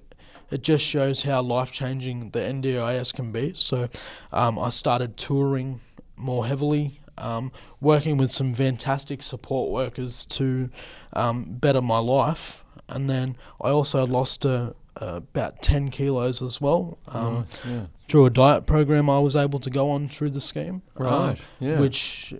it 0.51 0.63
just 0.63 0.85
shows 0.85 1.21
how 1.21 1.41
life 1.41 1.71
changing 1.71 2.31
the 2.31 2.39
NDIS 2.39 3.13
can 3.13 3.31
be. 3.31 3.53
So, 3.53 3.87
um, 4.33 4.59
I 4.59 4.69
started 4.69 5.15
touring 5.15 5.79
more 6.17 6.45
heavily, 6.45 6.99
um, 7.17 7.51
working 7.79 8.17
with 8.17 8.31
some 8.31 8.53
fantastic 8.53 9.23
support 9.23 9.71
workers 9.71 10.25
to 10.25 10.69
um, 11.13 11.45
better 11.45 11.81
my 11.81 11.99
life. 11.99 12.60
And 12.91 13.09
then 13.09 13.35
I 13.61 13.69
also 13.69 14.05
lost 14.05 14.45
uh, 14.45 14.73
uh, 14.99 15.17
about 15.17 15.61
10 15.61 15.89
kilos 15.89 16.41
as 16.41 16.59
well 16.61 16.97
um, 17.07 17.35
Right, 17.35 17.61
yeah. 17.67 17.85
through 18.09 18.25
a 18.25 18.29
diet 18.29 18.65
program 18.65 19.09
I 19.09 19.19
was 19.19 19.35
able 19.35 19.59
to 19.59 19.69
go 19.69 19.89
on 19.91 20.09
through 20.09 20.31
the 20.31 20.41
scheme. 20.41 20.81
um, 20.97 21.05
Right, 21.05 21.41
yeah. 21.59 21.79
Which 21.79 22.33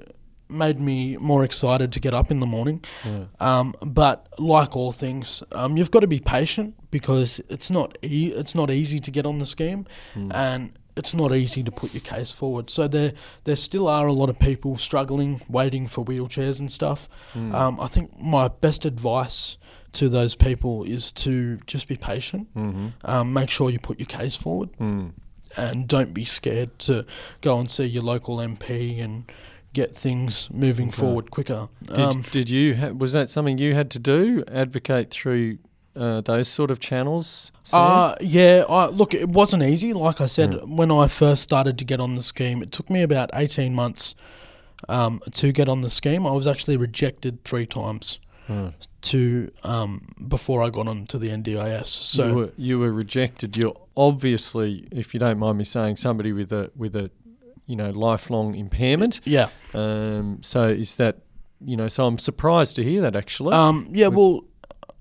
made 0.50 0.82
me 0.82 1.16
more 1.18 1.46
excited 1.46 1.94
to 1.94 2.00
get 2.02 2.14
up 2.14 2.30
in 2.30 2.42
the 2.42 2.46
morning. 2.46 2.84
Yeah. 3.06 3.24
Um, 3.40 3.74
but 3.86 4.28
like 4.38 4.76
all 4.76 4.92
things, 4.92 5.42
um, 5.54 5.78
you've 5.78 5.92
got 5.92 6.02
to 6.02 6.08
be 6.08 6.20
patient 6.20 6.76
because 6.92 7.40
it's 7.50 7.72
not 7.72 7.98
e- 8.04 8.34
it's 8.36 8.54
not 8.54 8.70
easy 8.70 9.00
to 9.00 9.12
get 9.12 9.26
on 9.26 9.40
the 9.40 9.46
scheme, 9.46 9.86
Hmm. 10.14 10.30
and 10.34 10.72
it's 10.98 11.14
not 11.14 11.34
easy 11.34 11.64
to 11.64 11.72
put 11.72 11.94
your 11.94 12.02
case 12.02 12.32
forward. 12.34 12.70
So 12.70 12.86
there 12.90 13.14
there 13.46 13.56
still 13.56 13.88
are 13.88 14.08
a 14.08 14.14
lot 14.14 14.30
of 14.30 14.38
people 14.40 14.76
struggling, 14.76 15.40
waiting 15.48 15.88
for 15.88 16.04
wheelchairs 16.04 16.60
and 16.60 16.70
stuff. 16.70 17.08
Um, 17.34 17.80
I 17.80 17.88
think 17.88 18.20
my 18.20 18.50
best 18.50 18.84
advice 18.86 19.58
to 19.94 20.10
those 20.10 20.36
people 20.36 20.84
is 20.84 21.12
to 21.12 21.58
just 21.68 21.88
be 21.88 21.98
patient. 21.98 22.48
Mm-hmm. 22.56 22.88
Um, 23.04 23.34
make 23.34 23.50
sure 23.50 23.70
you 23.70 23.80
put 23.80 24.00
your 24.00 24.08
case 24.08 24.36
forward, 24.36 24.70
Mm. 24.80 25.12
and 25.58 25.88
don't 25.88 26.14
be 26.14 26.24
scared 26.26 26.78
to 26.80 27.06
go 27.42 27.60
and 27.60 27.70
see 27.70 27.86
your 27.86 28.04
local 28.04 28.38
MP 28.40 29.00
and 29.02 29.30
get 29.74 29.96
things 29.96 30.50
moving 30.52 30.88
Okay. 30.90 30.98
forward 30.98 31.32
quicker. 31.32 31.68
Did, 31.84 32.00
Um, 32.00 32.22
did 32.32 32.50
you 32.50 32.76
ha- 32.76 32.90
was 32.92 33.12
that 33.14 33.30
something 33.30 33.58
you 33.58 33.74
had 33.74 33.90
to 33.92 34.00
do? 34.00 34.44
Advocate 34.52 35.12
through 35.12 35.58
uh, 35.94 36.22
those 36.22 36.48
sort 36.48 36.72
of 36.72 36.80
channels? 36.80 37.52
Uh, 37.74 38.16
yeah, 38.22 38.64
I, 38.70 38.88
look, 38.88 39.14
it 39.14 39.28
wasn't 39.28 39.62
easy. 39.64 39.92
Like 39.92 40.22
I 40.22 40.28
said, 40.28 40.52
Mm. 40.52 40.78
when 40.78 40.90
I 40.90 41.08
first 41.10 41.44
started 41.44 41.78
to 41.80 41.84
get 41.86 42.00
on 42.00 42.16
the 42.16 42.24
scheme, 42.24 42.62
it 42.62 42.72
took 42.72 42.90
me 42.90 43.02
about 43.02 43.30
18 43.34 43.76
months 43.76 44.16
um, 44.90 45.20
to 45.32 45.52
get 45.52 45.68
on 45.68 45.82
the 45.82 45.90
scheme. 45.90 46.26
I 46.26 46.32
was 46.32 46.48
actually 46.48 46.78
rejected 46.78 47.44
three 47.44 47.66
times 47.66 48.20
To 49.02 49.52
um, 49.64 50.08
before 50.28 50.62
I 50.62 50.70
got 50.70 50.88
onto 50.88 51.18
the 51.18 51.30
NDIS. 51.30 51.88
So 51.88 52.28
you 52.28 52.36
were 52.36 52.52
you 52.58 52.80
were 52.80 52.94
rejected. 52.94 53.58
You're 53.58 53.76
obviously, 53.98 54.88
if 54.92 55.14
you 55.14 55.20
don't 55.20 55.40
mind 55.40 55.58
me 55.58 55.64
saying, 55.64 55.96
somebody 55.98 56.32
with 56.34 56.52
a 56.54 56.70
with 56.76 56.96
a 56.96 57.10
you 57.66 57.76
know 57.76 57.90
lifelong 57.90 58.54
impairment. 58.56 59.20
yeah, 59.26 59.50
Um, 59.74 60.40
so 60.44 60.68
is 60.68 60.96
that 60.98 61.18
you 61.66 61.76
know? 61.78 61.88
So 61.88 62.06
I'm 62.06 62.18
surprised 62.20 62.76
to 62.76 62.84
hear 62.84 63.02
that 63.02 63.16
actually. 63.16 63.54
um, 63.54 63.88
yeah. 63.92 64.08
Well, 64.10 64.42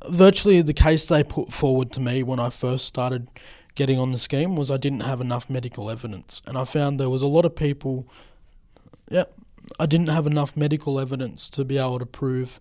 virtually 0.09 0.62
the 0.62 0.73
case 0.73 1.07
they 1.07 1.23
put 1.23 1.52
forward 1.52 1.92
to 1.92 2.00
me 2.00 2.23
when 2.23 2.40
I 2.40 2.49
first 2.50 2.87
started 2.87 3.28
getting 3.75 3.99
on 3.99 4.09
the 4.09 4.19
scheme 4.19 4.57
was 4.57 4.71
I 4.71 4.76
didn't 4.78 5.00
have 5.02 5.21
enough 5.21 5.50
medical 5.50 5.90
evidence, 5.90 6.40
and 6.47 6.57
I 6.57 6.64
found 6.64 6.99
there 6.99 7.11
was 7.11 7.23
a 7.23 7.26
lot 7.26 7.45
of 7.45 7.54
people. 7.54 8.07
Yeah, 9.11 9.25
I 9.78 9.87
didn't 9.87 10.09
have 10.09 10.26
enough 10.26 10.57
medical 10.57 10.99
evidence 10.99 11.50
to 11.50 11.64
be 11.64 11.76
able 11.76 11.99
to 11.99 12.07
prove 12.07 12.61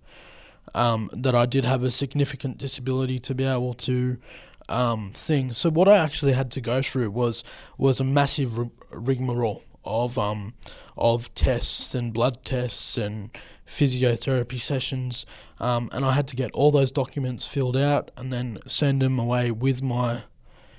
um, 0.75 1.09
that 1.13 1.35
I 1.35 1.45
did 1.45 1.65
have 1.65 1.83
a 1.83 1.91
significant 1.91 2.57
disability 2.57 3.19
to 3.19 3.35
be 3.35 3.43
able 3.45 3.73
to 3.75 4.17
um, 4.67 5.11
thing. 5.13 5.53
So 5.53 5.69
what 5.69 5.87
I 5.87 5.97
actually 5.97 6.33
had 6.33 6.51
to 6.51 6.61
go 6.61 6.81
through 6.81 7.11
was 7.11 7.43
was 7.77 7.99
a 7.99 8.03
massive 8.03 8.57
rig- 8.57 8.69
rigmarole 8.91 9.63
of 9.85 10.17
um, 10.19 10.53
of 10.97 11.33
tests 11.33 11.95
and 11.95 12.13
blood 12.13 12.43
tests 12.45 12.97
and 12.97 13.29
physiotherapy 13.65 14.59
sessions, 14.59 15.25
um, 15.59 15.89
and 15.91 16.03
I 16.05 16.11
had 16.11 16.27
to 16.29 16.35
get 16.35 16.51
all 16.51 16.71
those 16.71 16.91
documents 16.91 17.45
filled 17.45 17.77
out 17.77 18.11
and 18.17 18.31
then 18.31 18.59
send 18.67 19.01
them 19.01 19.17
away 19.19 19.51
with 19.51 19.81
my 19.81 20.23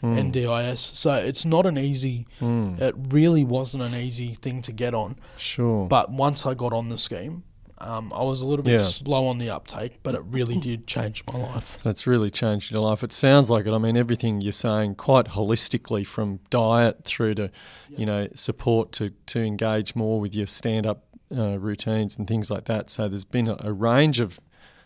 Mm. 0.03 0.33
NDIS. 0.33 0.79
So 0.79 1.13
it's 1.13 1.45
not 1.45 1.67
an 1.67 1.77
easy. 1.77 2.27
Mm. 2.41 2.81
It 2.81 2.95
really 3.11 3.45
wasn't 3.45 3.83
an 3.83 3.95
easy 3.95 4.33
thing 4.33 4.63
to 4.63 4.73
get 4.73 4.95
on. 4.95 5.17
Sure. 5.37 5.87
But 5.89 6.11
once 6.11 6.47
I 6.47 6.55
got 6.55 6.73
on 6.73 6.89
the 6.89 6.97
scheme, 6.97 7.43
um, 7.81 8.13
I 8.13 8.23
was 8.23 8.41
a 8.43 8.47
little 8.47 8.63
bit 8.63 8.73
Yeah. 8.79 8.85
slow 8.85 9.27
on 9.27 9.39
the 9.39 9.51
uptake, 9.51 10.03
but 10.03 10.15
it 10.15 10.23
really 10.27 10.57
did 10.59 10.87
change 10.87 11.25
my 11.33 11.39
life. 11.39 11.79
So 11.83 11.91
it's 11.91 12.07
really 12.07 12.31
changed 12.31 12.71
your 12.71 12.83
life. 12.83 13.03
It 13.03 13.13
sounds 13.13 13.49
like 13.51 13.67
it. 13.67 13.73
I 13.73 13.79
mean, 13.79 13.97
everything 13.97 14.41
you're 14.41 14.53
saying 14.53 14.97
quite 14.97 15.27
holistically 15.27 16.07
from 16.07 16.41
diet 16.51 17.05
through 17.05 17.35
to, 17.37 17.51
you 17.97 18.07
know, 18.07 18.29
support 18.35 18.93
to, 18.93 19.11
to 19.27 19.41
engage 19.43 19.95
more 19.95 20.21
with 20.21 20.35
your 20.35 20.47
stand 20.47 20.87
up 20.87 21.05
uh, 21.37 21.59
routines 21.59 22.19
and 22.19 22.27
things 22.29 22.51
like 22.51 22.65
that. 22.65 22.91
So 22.91 23.09
there's 23.09 23.25
been 23.25 23.49
a, 23.49 23.57
a 23.61 23.73
range 23.73 24.21
of 24.21 24.41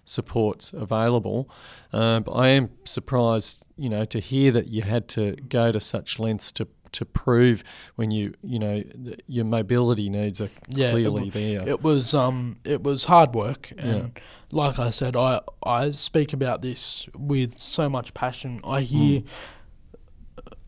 supports 0.05 0.73
available. 0.73 1.49
Um, 1.93 2.23
but 2.23 2.33
I 2.33 2.49
am 2.49 2.71
surprised, 2.85 3.65
you 3.77 3.89
know, 3.89 4.05
to 4.05 4.21
hear 4.21 4.53
that 4.53 4.69
you 4.69 4.83
had 4.83 5.09
to 5.09 5.37
go 5.49 5.73
to 5.73 5.81
such 5.81 6.19
lengths 6.19 6.53
to 6.53 6.69
to 6.95 7.05
prove 7.05 7.63
when 7.97 8.11
you 8.11 8.35
you 8.43 8.59
know 8.59 8.83
your 9.27 9.45
mobility 9.45 10.09
needs 10.09 10.41
are 10.41 10.49
Yeah, 10.69 10.89
it 10.89 10.93
clearly 10.93 11.25
wa- 11.25 11.31
there. 11.33 11.69
It 11.69 11.83
was 11.83 12.15
um, 12.15 12.57
it 12.65 12.83
was 12.83 13.05
hard 13.05 13.35
work, 13.35 13.71
and 13.79 14.13
Yeah. 14.17 14.23
like 14.51 14.79
I 14.79 14.91
said, 14.91 15.15
I 15.17 15.41
I 15.65 15.91
speak 15.93 16.33
about 16.33 16.63
this 16.63 17.09
with 17.17 17.59
so 17.59 17.89
much 17.89 18.15
passion. 18.15 18.61
I 18.65 18.81
hear, 18.81 19.23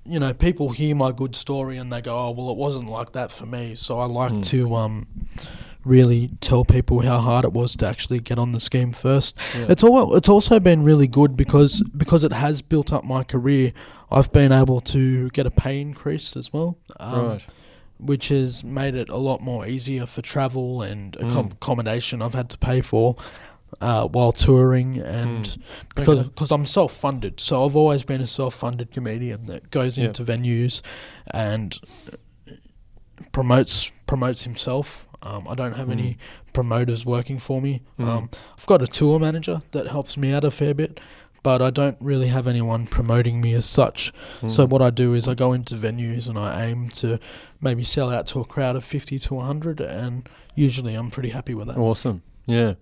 you 0.05 0.21
know, 0.21 0.33
people 0.35 0.69
hear 0.71 0.95
my 0.95 1.13
good 1.13 1.35
story 1.35 1.77
and 1.79 1.93
they 1.93 2.01
go, 2.01 2.17
"Oh, 2.19 2.31
well, 2.31 2.51
it 2.51 2.57
wasn't 2.57 2.89
like 2.89 3.13
that 3.13 3.33
for 3.33 3.47
me." 3.47 3.75
So 3.75 3.99
I 3.99 4.07
like 4.07 4.33
Mm. 4.33 4.45
to 4.51 4.75
um, 4.77 5.07
really 5.87 6.31
tell 6.41 6.65
people 6.65 7.01
how 7.01 7.19
hard 7.19 7.45
it 7.45 7.53
was 7.53 7.77
to 7.77 7.87
actually 7.87 8.21
get 8.21 8.39
on 8.39 8.53
the 8.53 8.61
scheme 8.61 8.93
first. 8.93 9.39
Yeah. 9.57 9.67
It's 9.71 9.83
all 9.85 10.15
it's 10.17 10.29
also 10.29 10.59
been 10.61 10.83
really 10.83 11.07
good 11.07 11.37
because 11.37 11.83
because 11.97 12.25
it 12.25 12.33
has 12.33 12.61
built 12.63 12.93
up 12.93 13.05
my 13.05 13.23
career. 13.25 13.73
I've 14.11 14.31
been 14.33 14.53
able 14.53 14.81
to 14.81 15.31
get 15.31 15.47
a 15.47 15.51
pay 15.51 15.81
increase 15.81 16.37
as 16.37 16.53
well. 16.53 16.79
Um, 17.01 17.27
right. 17.27 17.47
which 17.99 18.29
has 18.29 18.63
made 18.63 18.95
it 18.95 19.09
a 19.09 19.17
lot 19.17 19.41
more 19.41 19.67
easier 19.67 20.05
for 20.05 20.21
travel 20.21 20.83
and 20.83 21.13
Mm. 21.17 21.53
accommodation 21.55 22.21
I've 22.21 22.35
had 22.35 22.51
to 22.51 22.59
pay 22.59 22.83
for 22.83 23.17
uh, 23.81 24.07
while 24.07 24.33
touring 24.33 24.99
and 24.99 25.45
Mm. 25.47 25.59
because 25.95 26.19
Okay. 26.19 26.31
cause 26.37 26.53
I'm 26.53 26.67
self 26.67 26.93
funded. 26.93 27.41
So 27.41 27.65
I've 27.65 27.75
always 27.75 28.05
been 28.05 28.21
a 28.21 28.27
self 28.27 28.55
funded 28.55 28.91
comedian 28.91 29.47
that 29.47 29.71
goes 29.71 29.97
Yeah. 29.97 30.07
into 30.07 30.25
venues 30.25 30.83
and 31.33 31.79
promotes 33.33 33.91
promotes 34.07 34.43
himself. 34.45 35.06
Um, 35.23 35.47
I 35.49 35.55
don't 35.55 35.75
have 35.77 35.91
any 35.91 36.19
promoters 36.53 37.05
working 37.07 37.39
for 37.39 37.61
me. 37.61 37.83
Mm. 37.99 38.07
Um, 38.07 38.31
I've 38.59 38.67
got 38.67 38.83
a 38.83 38.87
tour 38.87 39.19
manager 39.19 39.63
that 39.73 39.87
helps 39.89 40.17
me 40.17 40.33
out 40.33 40.45
a 40.45 40.51
fair 40.51 40.75
bit, 40.75 41.01
but 41.43 41.63
I 41.63 41.71
don't 41.71 41.97
really 42.01 42.29
have 42.29 42.47
anyone 42.47 42.87
promoting 42.87 43.41
me 43.41 43.55
as 43.55 43.65
such. 43.65 44.13
So 44.49 44.67
Mm. 44.67 44.71
what 44.71 44.83
I 44.83 44.91
do 44.91 45.15
is 45.15 45.27
I 45.29 45.35
go 45.35 45.53
into 45.53 45.75
venues 45.77 46.29
and 46.29 46.39
I 46.39 46.67
aim 46.67 46.89
to 46.91 47.19
maybe 47.61 47.85
sell 47.85 48.11
out 48.11 48.27
to 48.27 48.41
a 48.41 48.45
crowd 48.45 48.77
of 48.77 48.85
50 48.85 49.19
to 49.19 49.35
100 49.35 49.81
and 49.81 50.29
usually 50.55 50.95
I'm 50.95 51.11
pretty 51.11 51.31
happy 51.31 51.55
with 51.55 51.69
that. 51.69 51.77
Awesome. 51.79 52.23
Yeah. 52.47 52.75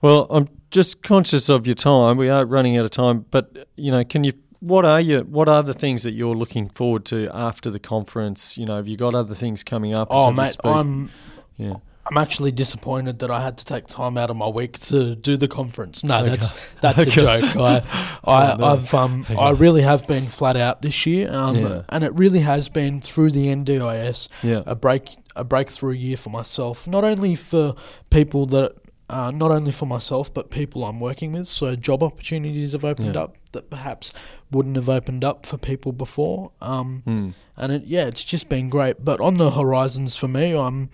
Well, 0.00 0.26
I'm 0.30 0.48
just 0.70 1.02
conscious 1.02 1.48
of 1.50 1.66
your 1.66 1.74
time. 1.74 2.16
We 2.16 2.28
are 2.30 2.46
running 2.46 2.76
out 2.78 2.84
of 2.84 2.90
time, 2.90 3.26
but 3.30 3.68
you 3.76 3.90
know, 3.90 4.04
can 4.04 4.24
you? 4.24 4.32
What 4.60 4.84
are 4.84 5.00
you? 5.00 5.20
What 5.22 5.48
are 5.48 5.62
the 5.62 5.74
things 5.74 6.04
that 6.04 6.12
you're 6.12 6.34
looking 6.36 6.68
forward 6.70 7.04
to 7.06 7.28
after 7.34 7.68
the 7.70 7.80
conference? 7.80 8.56
You 8.56 8.64
know, 8.64 8.76
have 8.76 8.86
you 8.88 8.96
got 8.96 9.12
other 9.14 9.34
things 9.34 9.64
coming 9.64 9.92
up? 9.92 10.08
Oh 10.10 10.30
mate, 10.32 10.56
I'm 10.64 11.10
yeah. 11.56 11.74
I'm 12.10 12.18
actually 12.18 12.50
disappointed 12.50 13.20
that 13.20 13.30
I 13.30 13.38
had 13.40 13.58
to 13.58 13.64
take 13.64 13.86
time 13.86 14.18
out 14.18 14.28
of 14.28 14.36
my 14.36 14.48
week 14.48 14.76
to 14.90 15.14
do 15.14 15.36
the 15.36 15.46
conference. 15.46 16.02
No, 16.02 16.18
Okay. 16.18 16.30
that's 16.30 16.74
that's 16.80 16.98
Okay. 17.06 17.10
a 17.10 17.40
joke. 17.42 17.56
I, 17.56 17.82
I 18.24 18.52
Oh, 18.52 18.56
no. 18.56 18.64
I've 18.66 18.92
um 18.94 19.20
Okay. 19.20 19.36
I 19.40 19.50
really 19.50 19.82
have 19.82 20.04
been 20.08 20.24
flat 20.24 20.56
out 20.56 20.82
this 20.82 21.06
year. 21.06 21.28
Um 21.32 21.56
Yeah. 21.56 21.82
and 21.90 22.02
it 22.02 22.12
really 22.16 22.40
has 22.40 22.68
been 22.68 23.00
through 23.00 23.30
the 23.30 23.46
NDIS 23.46 24.28
Yeah. 24.42 24.62
a 24.66 24.74
break 24.74 25.10
a 25.36 25.44
breakthrough 25.44 25.92
year 25.94 26.16
for 26.16 26.30
myself. 26.30 26.88
Not 26.88 27.04
only 27.04 27.36
for 27.36 27.74
people 28.10 28.46
that 28.46 28.72
uh, 29.08 29.30
not 29.30 29.50
only 29.50 29.72
for 29.72 29.84
myself, 29.86 30.32
but 30.32 30.50
people 30.50 30.84
I'm 30.86 30.98
working 30.98 31.32
with. 31.32 31.46
So 31.46 31.76
job 31.76 32.02
opportunities 32.02 32.72
have 32.72 32.84
opened 32.84 33.14
Yeah. 33.14 33.22
up 33.24 33.36
that 33.52 33.68
perhaps 33.70 34.10
wouldn't 34.50 34.76
have 34.76 34.88
opened 34.88 35.22
up 35.22 35.44
for 35.46 35.56
people 35.58 35.92
before. 35.92 36.50
Um, 36.62 37.02
Mm. 37.06 37.34
and 37.58 37.72
it, 37.72 37.82
yeah, 37.84 38.06
it's 38.06 38.24
just 38.24 38.48
been 38.48 38.70
great. 38.70 39.04
But 39.04 39.20
on 39.20 39.34
the 39.36 39.50
horizons 39.50 40.16
for 40.16 40.28
me, 40.28 40.56
I'm 40.56 40.88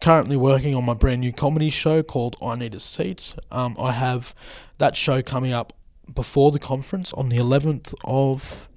currently 0.00 0.36
working 0.36 0.74
on 0.74 0.84
my 0.84 0.94
brand 0.94 1.20
new 1.20 1.32
comedy 1.32 1.70
show 1.70 2.02
called 2.02 2.36
I 2.42 2.56
Need 2.56 2.74
a 2.74 2.80
Seat. 2.80 3.34
Um, 3.50 3.76
I 3.78 3.92
have 3.92 4.34
that 4.78 4.96
show 4.96 5.22
coming 5.22 5.52
up 5.52 5.72
before 6.14 6.50
the 6.50 6.58
conference 6.58 7.12
on 7.14 7.28
the 7.30 7.38
11th 7.38 7.94
of 8.04 8.68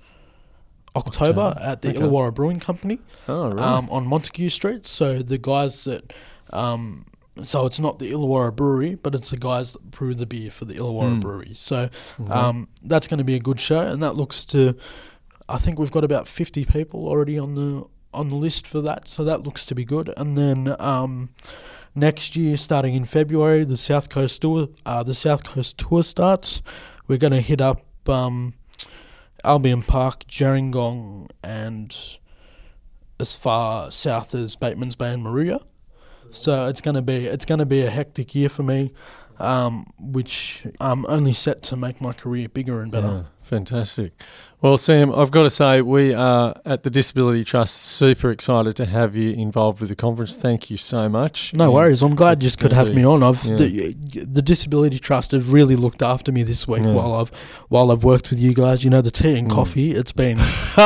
October, 0.96 1.42
October. 1.42 1.60
at 1.62 1.82
the 1.82 1.90
Okay. 1.90 2.00
Illawarra 2.00 2.34
Brewing 2.34 2.60
Company 2.60 3.00
Oh 3.28 3.52
right. 3.52 3.60
um, 3.64 3.88
on 3.92 4.08
Montague 4.08 4.50
Street. 4.50 4.86
So 4.88 5.20
the 5.22 5.38
guys 5.38 5.84
that, 5.84 6.12
um, 6.52 7.06
so 7.44 7.66
it's 7.68 7.80
not 7.80 8.00
the 8.00 8.12
Illawarra 8.12 8.56
Brewery, 8.56 8.96
but 8.96 9.14
it's 9.14 9.30
the 9.30 9.38
guys 9.38 9.74
that 9.74 9.92
brew 9.92 10.16
the 10.16 10.26
beer 10.26 10.50
for 10.52 10.66
the 10.66 10.74
Illawarra 10.74 11.18
Mm. 11.18 11.22
Brewery. 11.22 11.52
So 11.54 11.90
um, 12.30 12.68
that's 12.84 13.08
going 13.08 13.20
to 13.20 13.24
be 13.24 13.36
a 13.36 13.40
good 13.40 13.60
show, 13.60 13.80
and 13.82 14.02
that 14.04 14.14
looks 14.16 14.44
to. 14.46 14.76
I 15.48 15.58
think 15.58 15.80
we've 15.80 15.92
got 15.92 16.04
about 16.04 16.28
fifty 16.28 16.66
people 16.66 17.08
already 17.08 17.40
on 17.40 17.56
the 17.56 17.86
on 18.14 18.30
the 18.30 18.36
list 18.36 18.68
for 18.68 18.82
that, 18.82 19.08
so 19.08 19.24
that 19.24 19.44
looks 19.44 19.66
to 19.66 19.76
be 19.76 19.86
good. 19.86 20.14
And 20.18 20.38
then 20.38 20.76
um, 20.80 21.30
next 21.96 22.36
year, 22.36 22.58
starting 22.58 22.96
in 22.96 23.06
February, 23.06 23.64
the 23.64 23.78
South 23.78 24.10
Coast 24.10 24.42
tour, 24.42 24.70
uh, 24.86 25.04
the 25.04 25.14
South 25.14 25.44
Coast 25.44 25.78
tour 25.78 26.04
starts. 26.04 26.62
We're 27.08 27.18
going 27.18 27.34
to 27.34 27.42
hit 27.42 27.62
up 27.62 27.86
um, 28.08 28.54
Albion 29.44 29.82
Park, 29.82 30.26
Gerringong, 30.28 31.30
and 31.44 31.96
as 33.20 33.36
far 33.36 33.92
south 33.92 34.34
as 34.34 34.56
Bateman's 34.56 34.96
Bay 34.96 35.14
and 35.14 35.24
Moruya. 35.24 35.62
So 36.32 36.68
it's 36.68 36.82
gonna 36.82 37.02
be 37.02 37.26
it's 37.26 37.46
gonna 37.46 37.66
be 37.66 37.82
a 37.82 37.90
hectic 37.90 38.36
year 38.36 38.50
for 38.50 38.64
me, 38.64 38.94
um, 39.40 39.88
which 40.00 40.66
I'm 40.80 41.06
only 41.08 41.34
set 41.34 41.64
to 41.64 41.76
make 41.76 42.02
my 42.02 42.14
career 42.14 42.48
bigger 42.50 42.82
and 42.82 42.92
better. 42.92 43.08
Yeah, 43.08 43.24
fantastic. 43.50 44.14
Well, 44.62 44.78
Sam, 44.78 45.14
I've 45.16 45.32
got 45.32 45.44
to 45.44 45.50
say 45.50 45.82
we 45.82 46.14
are 46.14 46.54
at 46.66 46.84
the 46.84 46.90
Disability 46.90 47.46
Trust 47.46 47.78
super 47.78 48.30
excited 48.30 48.76
to 48.76 48.86
have 48.86 49.16
you 49.16 49.32
involved 49.32 49.80
with 49.80 49.88
the 49.88 49.96
conference. 49.96 50.36
Thank 50.36 50.70
you 50.70 50.76
so 50.76 51.08
much. 51.08 51.54
No 51.54 51.64
And 51.66 51.74
worries. 51.74 52.02
I'm 52.02 52.14
glad 52.14 52.44
you 52.44 52.52
could 52.52 52.74
have 52.74 52.94
me 52.94 53.06
on. 53.06 53.24
I've 53.24 53.42
yeah. 53.46 53.56
the, 53.56 53.96
the 54.30 54.42
Disability 54.42 55.00
Trust 55.00 55.32
have 55.32 55.54
really 55.54 55.78
looked 55.78 56.02
after 56.02 56.34
me 56.34 56.44
this 56.44 56.68
week 56.68 56.84
Yeah. 56.84 56.92
while 56.92 57.14
I've 57.16 57.30
while 57.70 57.90
I've 57.90 58.04
worked 58.04 58.30
with 58.32 58.40
you 58.42 58.54
guys. 58.54 58.84
You 58.84 58.90
know 58.90 59.00
the 59.02 59.12
tea 59.12 59.38
and 59.38 59.48
Mm. 59.50 59.54
coffee. 59.56 59.92
It's 59.92 60.12
been 60.12 60.36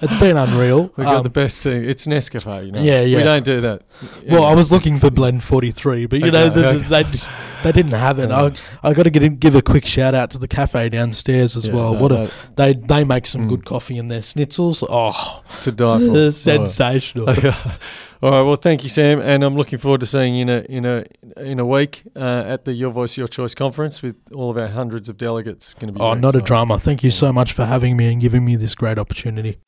it's 0.00 0.16
been 0.16 0.38
unreal. 0.38 0.84
We've 0.96 1.04
got 1.06 1.16
Um, 1.16 1.22
the 1.22 1.28
best 1.30 1.62
team. 1.62 1.84
It's 1.84 2.06
Nescafe, 2.06 2.64
you 2.66 2.72
know. 2.72 2.80
Yeah, 2.82 3.02
yeah. 3.02 3.18
We 3.18 3.22
don't 3.24 3.44
do 3.44 3.60
that. 3.60 3.82
Well, 4.28 4.44
I 4.44 4.54
was 4.54 4.72
looking 4.72 4.98
for 4.98 5.10
blend 5.10 5.42
forty 5.42 5.70
three, 5.70 6.06
but 6.06 6.20
you 6.20 6.30
know 6.30 6.46
Okay, 6.46 6.60
the, 6.60 6.68
okay. 6.68 7.02
they 7.02 7.18
they 7.64 7.72
didn't 7.72 7.92
have 7.92 8.18
it. 8.18 8.22
Yeah. 8.32 8.50
I 8.82 8.88
I 8.90 8.94
got 8.94 9.02
to 9.02 9.10
get 9.10 9.38
give 9.38 9.54
a 9.54 9.60
quick 9.62 9.84
shout 9.84 10.14
out 10.14 10.30
to 10.30 10.38
the 10.38 10.48
cafe 10.48 10.88
downstairs 10.88 11.56
as 11.58 11.66
Yeah, 11.66 11.74
well. 11.92 12.08
no, 12.08 12.20
what 12.20 12.30
a 12.30 12.30
they 12.56 12.74
they 12.74 13.04
make 13.04 13.26
some 13.26 13.44
Mm. 13.44 13.48
good 13.48 13.64
coffee 13.64 13.96
in 13.98 14.08
their 14.08 14.20
schnitzels. 14.22 14.82
Oh, 14.88 15.42
to 15.60 15.72
die 15.72 15.98
for. 15.98 16.30
sensational. 16.32 17.28
Okay. 17.36 17.52
All 18.22 18.30
right. 18.30 18.42
Well, 18.42 18.54
thank 18.54 18.84
you, 18.84 18.88
Sam, 18.88 19.20
and 19.20 19.42
I'm 19.42 19.56
looking 19.56 19.80
forward 19.80 19.98
to 20.00 20.06
seeing 20.06 20.36
you 20.36 20.42
in 20.42 20.48
a 20.48 20.58
in 20.68 20.84
a 20.84 21.04
in 21.50 21.58
a 21.58 21.64
week 21.66 22.04
uh, 22.14 22.44
at 22.46 22.64
the 22.64 22.72
Your 22.72 22.92
Voice, 22.92 23.16
Your 23.18 23.26
Choice 23.26 23.52
conference 23.52 24.00
with 24.00 24.14
all 24.32 24.48
of 24.48 24.56
our 24.56 24.68
hundreds 24.68 25.08
of 25.08 25.16
delegates. 25.16 25.74
Going 25.74 25.92
to 25.92 25.98
be 25.98 26.00
Oh, 26.00 26.14
not 26.14 26.36
a 26.36 26.40
drama. 26.40 26.78
Thank 26.78 27.02
you 27.02 27.10
so 27.10 27.32
much 27.32 27.52
for 27.52 27.64
having 27.64 27.96
me 27.96 28.12
and 28.12 28.20
giving 28.20 28.44
me 28.44 28.54
this 28.54 28.76
great 28.76 28.96
opportunity. 28.96 29.58